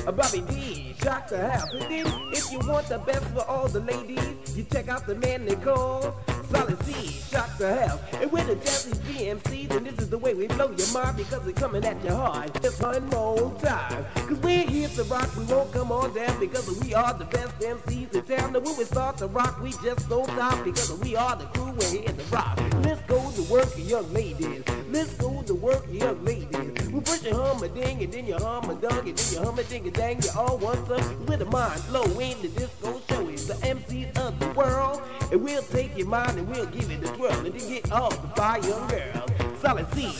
[0.04, 0.94] uh, Bobby D.
[1.00, 1.72] Shock the house.
[1.72, 5.14] And then if you want the best for all the ladies, you check out the
[5.14, 6.16] man they call
[6.52, 6.92] Solid C.
[7.30, 8.00] Shock the house.
[8.20, 11.42] And with the jazzy BMC, then this is the way we blow your mind because
[11.46, 14.04] we're coming at your heart just one more time.
[14.14, 17.58] Cause we're here to rock, we won't come on down because we are the best
[17.58, 18.54] MCs in town.
[18.54, 21.72] And when we start to rock, we just don't stop because we are the crew,
[21.72, 22.60] we're here to rock.
[22.84, 24.62] Let's go to work, young ladies.
[24.92, 26.90] Let's go to work, young ladies.
[26.90, 29.42] We first you hum a ding and then you hum a dung and then you
[29.42, 30.20] hum a ding a dang.
[30.20, 33.26] You all want some with a mind flow in the disco show.
[33.28, 35.00] It's the MCs of the world.
[35.30, 38.20] And we'll take your mind and we'll give it a twirl and then get off
[38.20, 39.56] the fire, young girl.
[39.62, 40.12] Solid C,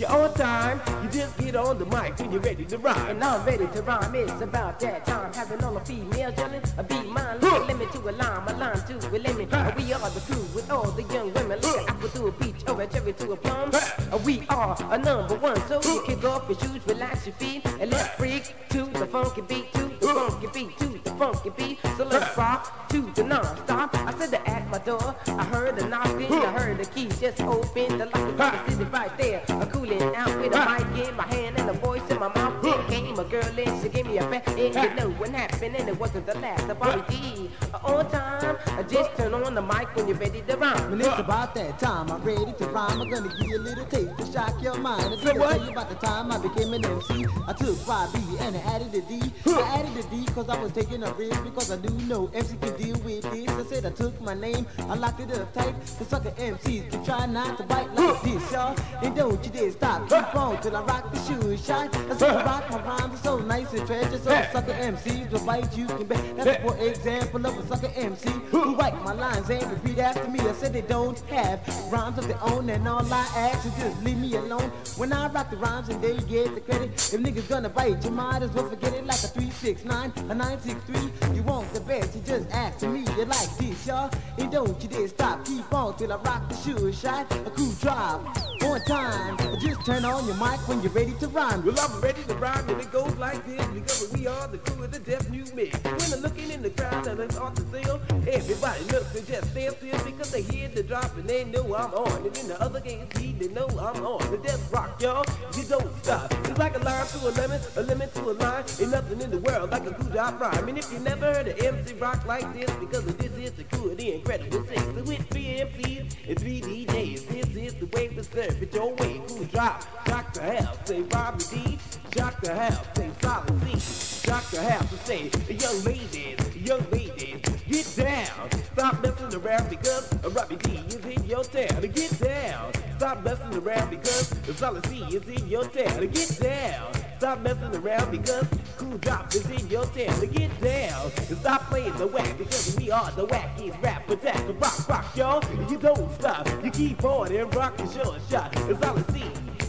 [0.00, 0.80] you're on time.
[1.02, 3.10] You just get on the mic when you're ready to rhyme.
[3.10, 4.14] And I'm ready to rhyme.
[4.14, 5.32] It's about that time.
[5.34, 6.62] Having all the females yelling.
[6.78, 9.52] A beat mine, a limit to a line, a line to a limit.
[9.52, 11.60] Uh, We are the crew with all the young women.
[11.60, 13.70] Like an apple to a peach or a cherry to a plum.
[13.74, 15.60] Uh, We are a number one.
[15.68, 19.42] So you kick off your shoes, relax your feet, and let's freak to the funky
[19.42, 21.78] beat, to the funky beat, to the funky beat.
[21.96, 23.94] So let's rock to the non-stop.
[23.94, 25.14] I said to at my door.
[25.26, 26.32] I heard the knocking.
[26.32, 27.98] I heard the key just open.
[27.98, 29.42] The light was sitting right there.
[29.48, 32.62] A cooling out with a mic in my hand and a voice in my mouth.
[32.62, 34.48] Then came a girl and she gave me a back.
[34.48, 36.66] And you know what happened and it wasn't the last.
[36.66, 37.50] The Bobby D.
[37.84, 38.56] On time.
[38.66, 40.90] I just turn on the mic when you're ready to rhyme.
[40.90, 43.00] When it's about that time, I'm ready to rhyme.
[43.00, 45.12] I'm gonna give you a little taste to shock your mind.
[45.12, 47.26] It's gonna tell you about the time I became an MC.
[47.46, 49.20] I took 5B and I added a D.
[49.46, 52.56] I added a D cause I was taking a risk because I do know MC
[52.56, 53.48] can deal with this.
[53.48, 55.74] I said I took my name, I locked it up tight.
[55.98, 58.76] The sucker MCs can try not to bite like this, y'all.
[59.02, 61.90] And don't you dare stop, keep on till I rock the shoe shine.
[62.10, 64.18] I said I rock my rhymes are so nice and treasure.
[64.18, 66.36] So sucker MCs will bite you can bet.
[66.36, 70.40] That's for example of a sucker MC who write my lines and repeat after me.
[70.40, 71.60] I said they don't have
[71.92, 74.70] rhymes of their own and all I ask is just leave me alone.
[74.96, 78.10] When I rock the rhymes and they get the credit, if niggas gonna bite, you
[78.10, 81.34] might as well forget it like a 369, a 963.
[81.34, 83.12] You want the best, you just ask to me.
[83.16, 84.10] You like this, y'all?
[84.38, 87.30] And don't you dare stop, keep on till I rock the shoe shot.
[87.32, 88.36] A cool drop.
[88.62, 89.36] One time.
[89.60, 91.64] Just turn on your mic when you're ready to rhyme.
[91.64, 94.84] Well, I'm ready to rhyme and it goes like this because we are the crew
[94.84, 95.78] of the deaf new mix.
[95.82, 99.50] When I'm looking in the crowd and it's off the still, everybody looks and just
[99.50, 102.26] stand still because they hear the drop and they know I'm on.
[102.26, 103.08] And in the other games,
[103.40, 104.30] they know I'm on.
[104.30, 105.24] The death rock, y'all,
[105.56, 106.32] you don't stop.
[106.44, 108.64] It's like a line to a lemon, a lemon to a line.
[108.80, 110.68] Ain't nothing in the world like a cool drop rhyme.
[110.68, 113.96] And if you never heard an MC rock like this, because of this is of
[113.96, 114.82] the incredible six.
[114.82, 118.92] So with three MCs and three DJs, this is the way to serve it your
[118.94, 119.22] way.
[119.28, 121.78] Cool drop, shock the hell, say Bobby D.
[122.16, 124.26] Shock the house, say solid C.
[124.26, 128.50] Shock the house and say, young ladies, young ladies, get down.
[128.72, 131.80] Stop messing around because Robbie D is in your town.
[131.82, 132.72] Get down.
[132.96, 136.08] Stop messing around because solid C is in your town.
[136.08, 137.09] Get down.
[137.20, 138.46] Stop messing around because
[138.78, 140.20] Cool Drop is in your town.
[140.20, 141.12] To get down.
[141.28, 144.42] And stop playing the whack because we are the wackiest rap attack.
[144.58, 145.44] Rock, rock, y'all.
[145.70, 146.48] You don't stop.
[146.64, 148.56] You keep on and rock the show shot.
[148.70, 149.22] It's solid C.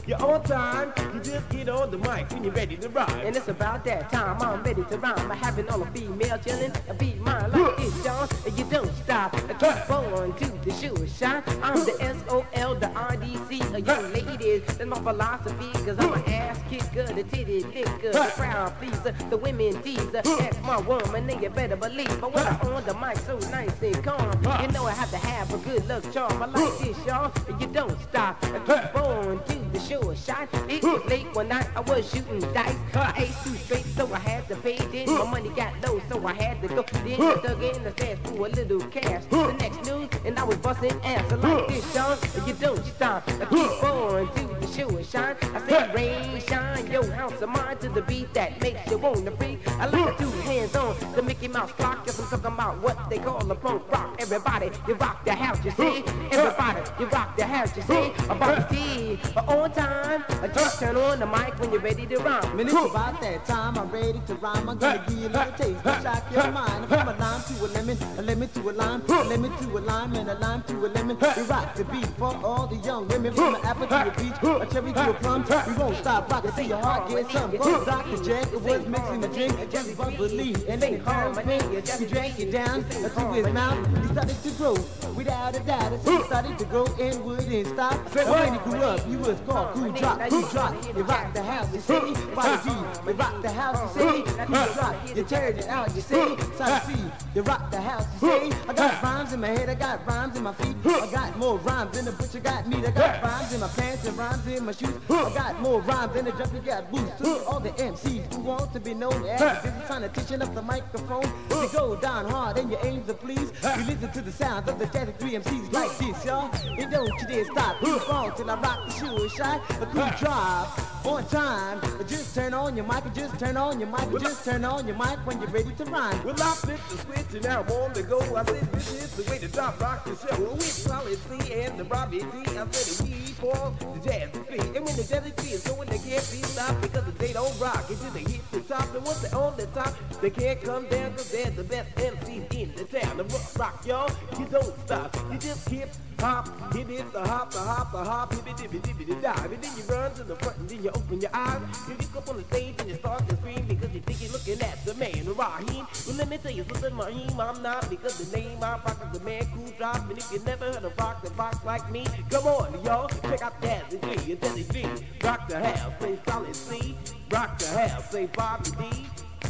[0.07, 0.93] You're on time.
[1.13, 3.19] You just get on the mic when you're ready to rhyme.
[3.19, 5.27] And it's about that time I'm ready to rhyme.
[5.27, 8.27] By having all the female chillin', I beat mine like this, y'all.
[8.45, 9.35] And you don't stop.
[9.35, 11.47] I keep on to the sure shot.
[11.61, 13.61] I'm the S-O-L, the R-D-C.
[13.73, 15.71] A young ladies, that's my philosophy.
[15.85, 20.21] Cause I'm an ass kicker, the titty licker, the crowd pleaser, the women teaser.
[20.23, 22.19] That's my woman, and you better believe.
[22.19, 24.31] But when I'm on the mic so nice and calm,
[24.61, 26.41] you know I have to have a good luck charm.
[26.41, 27.31] I like this, y'all.
[27.47, 28.43] And you don't stop.
[28.43, 30.47] I keep on to the sure shot.
[30.69, 32.80] It was late one night, I was shooting dice.
[32.93, 34.77] I ate two straight, so I had to pay.
[34.77, 36.83] Then my money got low, so I had to go.
[36.83, 39.25] Then I dug in the stash for a little cash.
[39.25, 41.31] The next news, and I was busting ass.
[41.31, 43.23] I like this, Sean, and you don't stop.
[43.27, 45.35] I keep on to the show and shine.
[45.41, 49.31] I say rain, shine, your house of mine to the beat that makes you wanna
[49.31, 49.59] freak.
[49.79, 52.03] I like the two hands on the Mickey Mouse clock.
[52.05, 54.15] Yes, I'm talking about what they call the punk rock.
[54.19, 56.03] Everybody, you rock the house, you see.
[56.31, 58.11] Everybody, you rock the house, you see.
[58.29, 60.23] About the But uh, on time.
[60.41, 62.59] I just turn on the mic when you're ready to rhyme.
[62.81, 63.77] It's about that time.
[63.77, 64.67] I'm ready to rhyme.
[64.67, 66.87] I'm gonna give you a little taste to shock your mind.
[66.87, 69.81] From a lime to a lemon, a lemon to a lime, a lemon to a
[69.81, 71.17] lime, and a lime to a lemon.
[71.19, 73.33] We rock the beat for all the young women.
[73.33, 75.45] From an apple to a peach, a cherry to a plum.
[75.67, 77.51] We won't stop rocking till your heart gets some.
[77.51, 78.23] From Dr.
[78.23, 81.87] Jack it was mixing the drink, just bubbly and then calm pink.
[81.87, 84.01] He drank it down to his mouth.
[84.01, 84.75] He started to grow
[85.13, 85.93] without a doubt.
[85.93, 88.15] As he started to grow and wouldn't stop.
[88.15, 90.19] And when he grew up, he was called Cool Drop.
[90.29, 90.83] Cool Drop.
[90.83, 92.13] He rocked the house, you see.
[92.33, 92.70] Body
[93.05, 94.23] You rock the house, you see.
[94.45, 94.95] Cool Drop.
[95.15, 96.37] You turn it out, you see.
[96.55, 96.95] Side C,
[97.35, 98.57] you rock the house, you see.
[98.67, 100.75] I got rhymes in my head, I got rhymes in my feet.
[100.85, 102.85] I got more rhymes than the butcher got meat.
[102.85, 104.97] I got rhymes in my pants and rhymes in my shoes.
[105.09, 107.11] I got more rhymes than the junkie got boots.
[107.21, 110.53] To all the MCs who want to be known as busy trying to teaching up
[110.53, 111.23] the microphone.
[111.49, 113.51] You go down hard and you aim to please.
[113.63, 116.49] You listen to the sounds of the Jazzy 3 MCs like this, y'all.
[116.77, 117.79] And don't you dare stop.
[117.79, 119.61] Keep on till I rock the shoe shot.
[119.81, 121.81] A cool drive on time.
[122.07, 124.87] Just turn on your mic and just turn on your mic and just turn on
[124.87, 126.23] your mic when you're ready to rhyme.
[126.23, 128.19] Well, I flipped the switch and now I'm on the go.
[128.35, 130.51] I said this is the way to top rock the show.
[130.51, 132.27] With Solid C and the Robbie D.
[132.57, 134.61] I said we for the jazz beat.
[134.75, 137.89] And when the jazz beat is going, they can't be stopped because they don't rock
[137.89, 138.93] until they hit the top.
[138.93, 142.53] And once they're on the top, they can't come down because they're the best MCs
[142.53, 143.17] in the town.
[143.17, 145.15] The rock, rock, y'all, you don't stop.
[145.31, 145.89] You just hip
[146.21, 149.51] hop, hit it, the hop, the hop, the hop, hip it, dip it, dip dive.
[149.51, 151.61] And then you run to the front and then you open your eyes.
[151.87, 154.31] You look up on the stage and you start to scream because you think you're
[154.31, 155.87] looking at the man, Raheem.
[156.07, 159.19] Well, let me tell you something, Raheem, I'm not because the name I rock is
[159.19, 160.09] the man cool drop.
[160.09, 163.41] And if you never heard of rock the box like me, come on, y'all, check
[163.41, 165.05] out Jazzy G, Jazzy G.
[165.23, 166.97] Rock the house, say solid C.
[167.31, 169.07] Rock the house, say Bobby D.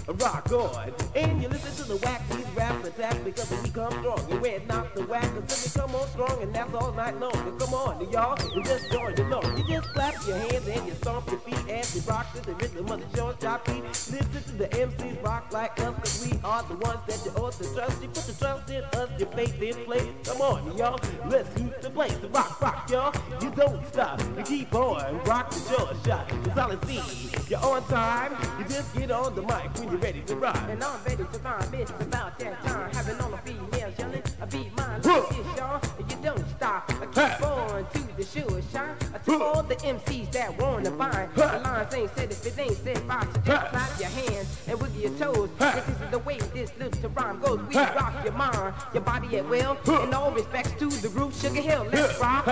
[0.08, 4.42] Rock on, and you listen to the whack these rap attacks because we come strong
[4.42, 7.36] we're not the whack until we come on strong and that's all night long.
[7.36, 9.42] And come on, y'all, you just join the know.
[9.56, 12.54] You just clap your hands and you stomp your feet as you rock to the
[12.56, 13.84] rhythm of the short chop beat.
[13.84, 17.54] Listen to the MCs rock like us cause we are the ones that you ought
[17.54, 18.02] to trust.
[18.02, 20.08] You put the trust in us, your faith in place.
[20.24, 21.00] Come on, y'all,
[21.30, 22.16] let's heat the place.
[22.32, 23.14] Rock, rock, y'all.
[23.42, 26.32] You don't stop, you keep on, rock the short shot.
[26.46, 27.30] It's all I see.
[27.48, 30.70] You're on time, you just get on the mic when you're ready to rhyme.
[30.70, 32.92] And I'm ready to rhyme, it's about that time.
[32.94, 35.82] Having all the females yelling, I beat mine like this, y'all.
[36.00, 38.96] And you don't stop, I keep on to the sure shine.
[39.14, 41.34] I took all the MCs that wanna find.
[41.36, 44.98] The lines ain't said if it ain't said by, just clap your hands and wiggle
[44.98, 45.50] your toes.
[45.60, 47.60] This is the way this little to rhyme goes.
[47.68, 49.78] We rock your mind, your body at will.
[50.04, 52.48] In all respects to the group Sugar Hill, let's rock.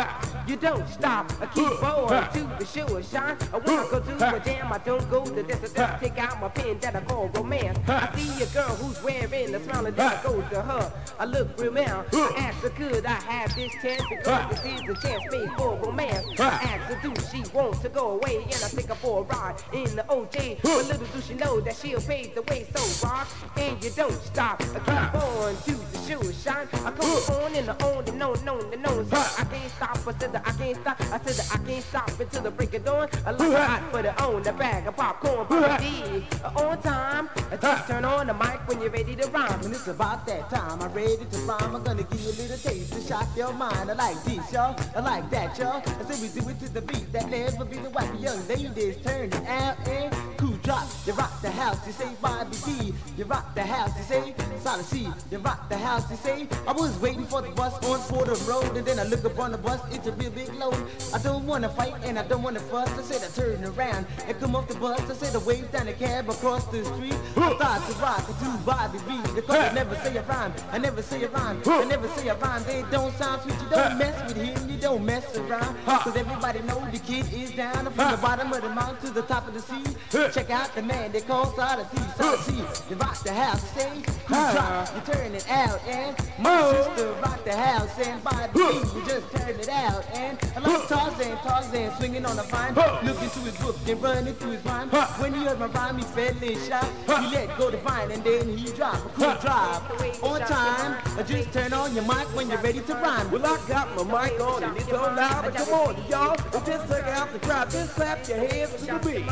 [0.47, 3.35] You don't stop, I keep on to the sure shine.
[3.51, 6.01] When I go to a jam, I don't go to this or that.
[6.01, 7.77] Take out my pen that I call romance.
[7.87, 10.93] I see a girl who's wearing a smile and then I go to her.
[11.19, 12.05] I look real now.
[12.13, 14.03] I ask her, could I have this chance?
[14.09, 16.25] Because this is the chance made for romance.
[16.49, 18.37] I ask her, do she want to go away?
[18.43, 20.61] And I take her for a ride in the OJ.
[20.63, 22.65] But little do she know that she'll pave the way.
[22.75, 23.27] So rock,
[23.57, 24.61] and you don't stop.
[24.61, 26.67] I keep on to the shoe shine.
[26.73, 29.05] I come on and the on and on, on and on.
[29.09, 30.07] So I can't stop.
[30.07, 31.01] I said that I can't stop.
[31.01, 33.09] I said that I can't stop until the break of dawn.
[33.25, 35.45] I a hot for the on the bag of popcorn.
[35.45, 36.25] Papa D,
[36.55, 37.29] on time.
[37.51, 39.61] I just turn on the mic when you're ready to rhyme.
[39.61, 41.75] When it's about that time, I'm ready to rhyme.
[41.75, 43.91] I'm gonna give you a little taste to shock your mind.
[43.91, 44.75] I like this, y'all.
[44.95, 45.81] I like that, y'all.
[45.85, 48.97] I said we do it to the beat that never be the white young ladies
[49.03, 50.87] turn it out and cool drop.
[51.05, 52.93] You rock the house, you say Bobby D.
[53.17, 55.07] You rock the house, you say Solid C.
[55.31, 56.47] You rock the house, you say.
[56.67, 59.51] I was waiting for the bus on Fordham Road, and then I look up on
[59.51, 59.81] the bus.
[59.91, 60.75] It's a real big load.
[61.13, 62.89] I don't wanna fight and I don't wanna fuss.
[62.97, 64.99] I said I turn around and come off the bus.
[65.09, 67.15] I said I wave down the cab across the street.
[67.37, 69.19] I start to rock to Bobby B.
[69.35, 70.53] Because I never say a rhyme.
[70.71, 71.61] I never say a rhyme.
[71.65, 72.63] I never say a rhyme.
[72.63, 73.55] They don't sound sweet.
[73.61, 74.69] You don't mess with him.
[74.69, 75.75] You don't mess around.
[75.85, 79.21] Cause everybody know the kid is down from the bottom of the mountain to the
[79.23, 79.83] top of the sea.
[80.31, 81.97] Check out the man they call Solid C.
[82.17, 82.53] Solid C.
[82.89, 83.63] You rock the house.
[83.71, 84.95] Say, you drop.
[84.95, 85.81] You turn it out.
[85.87, 87.99] And my sister rock the house.
[87.99, 88.59] And the B.
[88.99, 90.05] You just turn it out.
[90.13, 91.37] And I like Tarzan.
[91.37, 92.75] Tarzan swinging on a vine.
[92.75, 94.89] Look into his book and run through his rhyme.
[94.89, 96.89] When he heard my rhyme, he fell in shot.
[97.07, 100.23] He let go the vine and then he drop a cool drop.
[100.23, 103.31] On time, I uh, just turn on your mic when you're ready to rhyme.
[103.31, 105.45] Well, I got my mic on and it's so loud.
[105.45, 106.18] But come on, y'all.
[106.19, 107.69] And just check out the crowd.
[107.69, 109.25] Just clap your hands to the beat.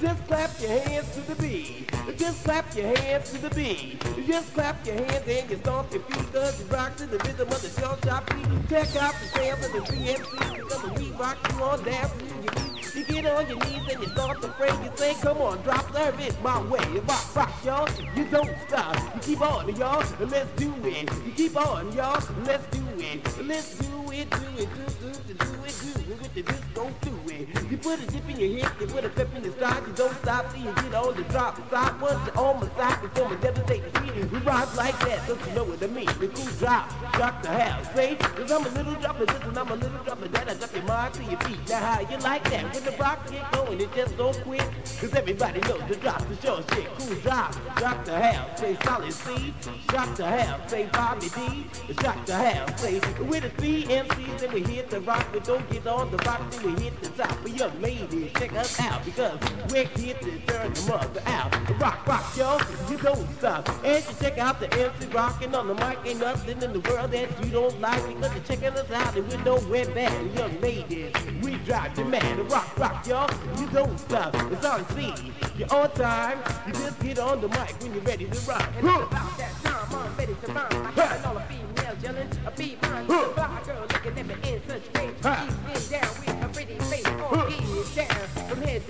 [0.00, 2.18] Just clap your hands to the beat.
[2.18, 4.26] Just clap your hands to the beat.
[4.26, 6.32] Just clap your hands and you stomp your feet.
[6.32, 8.28] Cause you rock to the rhythm of the short shop.
[8.68, 10.56] Check out the of the CMC.
[10.56, 12.81] Because we rock you on down to.
[12.94, 14.68] You get on your knees and you start to pray.
[14.68, 16.84] You say, come on, drop the it my way.
[17.08, 17.88] Rock, rock, y'all.
[18.14, 18.96] You don't stop.
[19.14, 20.04] You keep on, y'all.
[20.20, 21.10] Let's do it.
[21.26, 22.22] You keep on, y'all.
[22.44, 23.46] Let's do it.
[23.46, 26.90] Let's do it, do it, do, do, do, do it, do rockin' with the disco
[27.02, 27.31] fluid.
[27.70, 29.92] You put a dip in your hip, you put a pep in your stride, you
[29.94, 31.56] don't stop till you get on the drop.
[31.68, 34.30] Stop once you're on my side before my devastate the beat.
[34.30, 36.06] We rock like that, don't you know what I mean?
[36.06, 38.14] The cool drop, drop the house, see?
[38.16, 40.48] Cause I'm a little drop of this and I'm a little drop of that.
[40.48, 41.68] I drop your mind to your feet.
[41.68, 42.74] Now how you like that?
[42.74, 44.64] When the rock get going, it just don't quit.
[45.00, 46.86] Cause everybody knows the drop the show shit.
[46.98, 49.54] Cool drop, drop the house, say solid C.
[49.88, 51.66] Drop the house, say Bobby D.
[51.94, 55.26] Drop the house, say with the MCs then we hit the rock.
[55.32, 57.31] We don't get on the rock, then we hit the top.
[57.42, 59.38] But young ladies, check us out because
[59.70, 61.80] we're here to turn the mother out.
[61.80, 62.58] Rock, rock, yo,
[62.90, 63.68] you don't stop.
[63.84, 65.98] And you check out the MC rocking on the mic.
[66.04, 69.28] Ain't nothing in the world that you don't like because you're checking us out and
[69.28, 70.38] we're nowhere bad.
[70.38, 71.12] Young ladies,
[71.42, 72.50] we drive you mad.
[72.50, 74.34] Rock, rock, y'all, you don't stop.
[74.52, 75.12] It's on C.
[75.56, 76.38] You're on time.
[76.66, 78.68] You just get on the mic when you're ready to rock.
[78.76, 80.86] And it's about that time I'm ready to rhyme.
[80.86, 83.06] I got all the females yelling, a beat mine.
[83.06, 84.82] The fly girl looking at me in such.
[84.82, 85.54] She's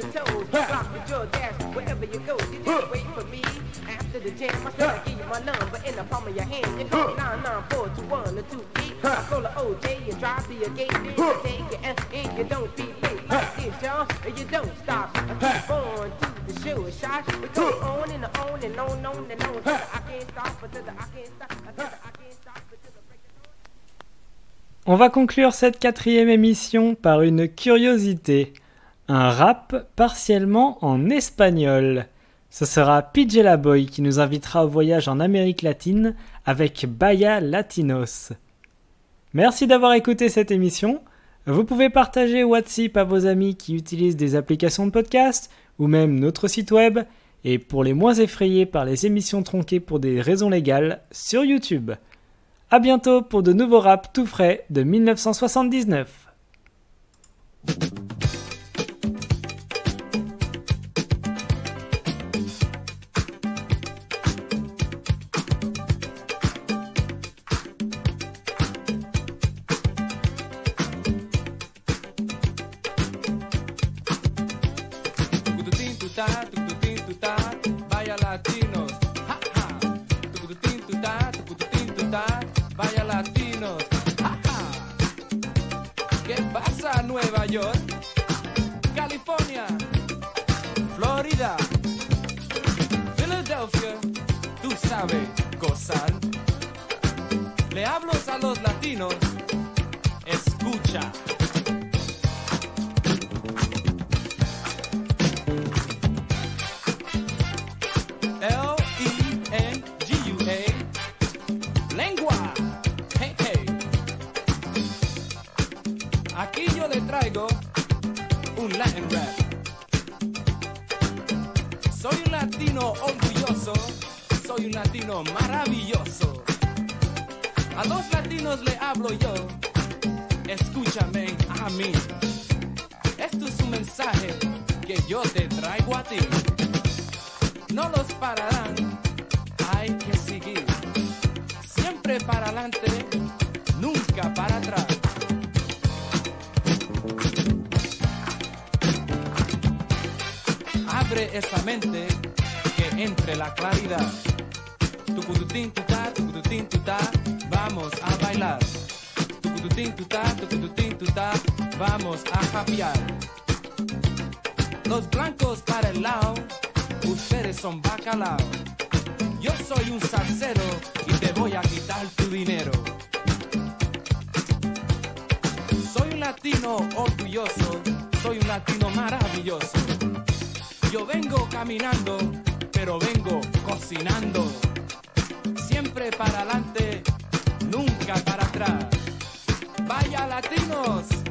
[0.03, 0.45] to toe.
[0.53, 2.37] Rock with your dash wherever you go.
[2.51, 3.43] You just wait for me
[3.89, 4.67] after the jam.
[4.67, 6.67] I said I give you my number in the palm of your hand.
[6.79, 9.05] You know 99421 or 2 feet.
[9.05, 10.91] I pull a OJ and drive to your gate.
[10.91, 14.07] Then you take it and, and you don't be late like this, y'all.
[14.27, 15.11] And you don't stop.
[15.15, 17.41] I keep on to the show shot.
[17.41, 19.63] We go on and on and on and on and on.
[19.67, 21.53] I can't stop until the I can't stop.
[21.53, 22.61] Until the I can't stop.
[22.73, 24.93] Until the break of dawn.
[24.93, 28.53] On va conclure cette quatrième émission par une curiosité.
[29.09, 32.07] Un rap partiellement en espagnol.
[32.51, 38.33] Ce sera PJ Boy qui nous invitera au voyage en Amérique latine avec Baya Latinos.
[39.35, 41.01] Merci d'avoir écouté cette émission.
[41.47, 46.21] Vous pouvez partager WhatsApp à vos amis qui utilisent des applications de podcast ou même
[46.21, 47.01] notre site web
[47.45, 51.93] et pour les moins effrayés par les émissions tronquées pour des raisons légales sur YouTube.
[52.71, 56.29] A bientôt pour de nouveaux raps tout frais de 1979.
[99.03, 99.32] Los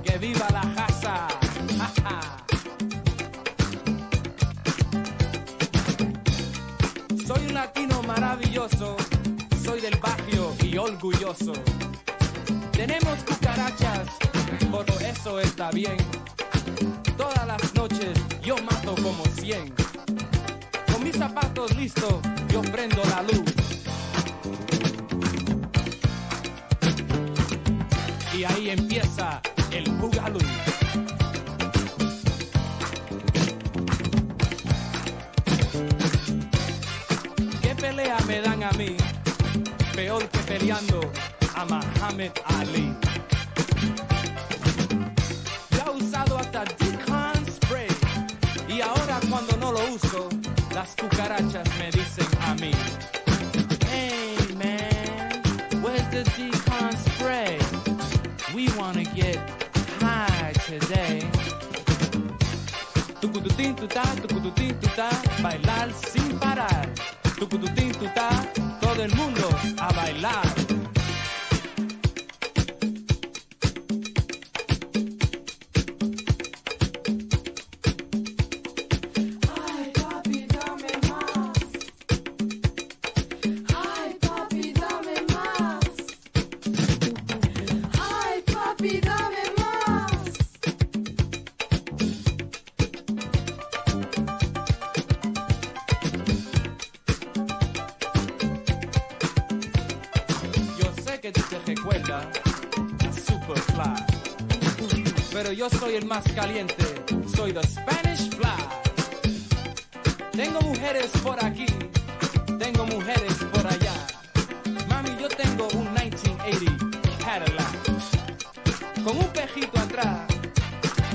[0.04, 1.28] Que viva la casa.
[1.78, 2.20] Ja, ja.
[7.28, 8.98] Soy un latino maravilloso,
[9.64, 11.54] soy del barrio y orgulloso.
[12.72, 14.08] Tenemos cucarachas,
[14.72, 15.98] por eso está bien.
[17.16, 19.72] Todas las noches yo mato como 100.
[20.92, 22.16] Con mis zapatos listos,
[22.52, 23.81] yo prendo la luz.
[28.42, 29.40] y ahí empieza
[29.72, 30.40] el Bugalú.
[37.62, 38.98] ¿Qué pelea me dan a mí?
[39.94, 41.02] Peor que peleando
[41.54, 42.96] a Muhammad Ali.
[45.78, 47.90] Ya usado hasta Dick Hand Spray
[48.68, 50.30] y ahora cuando no lo uso,
[50.74, 52.72] las cucarachas me dicen a mí.
[53.92, 56.61] Hey man, where's the Dick
[65.90, 66.88] sin parar.
[67.40, 68.30] Tucututín, tutá,
[68.80, 70.51] todo el mundo a bailar.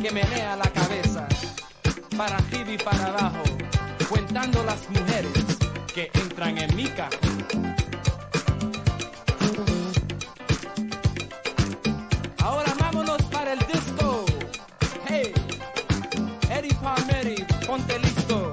[0.06, 1.26] que menea la cabeza,
[2.16, 3.42] para arriba y para abajo,
[4.08, 5.58] contando las mujeres
[5.92, 7.18] que entran en mi casa.
[12.38, 14.24] Ahora vámonos para el disco.
[15.08, 15.32] Hey,
[16.50, 18.52] Eddie Palmieri, ponte listo.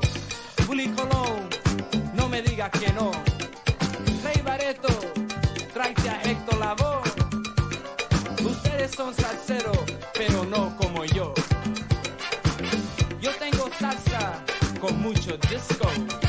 [0.66, 1.49] Bully Colón,
[2.16, 3.12] no me digas que no.
[15.50, 16.22] disco.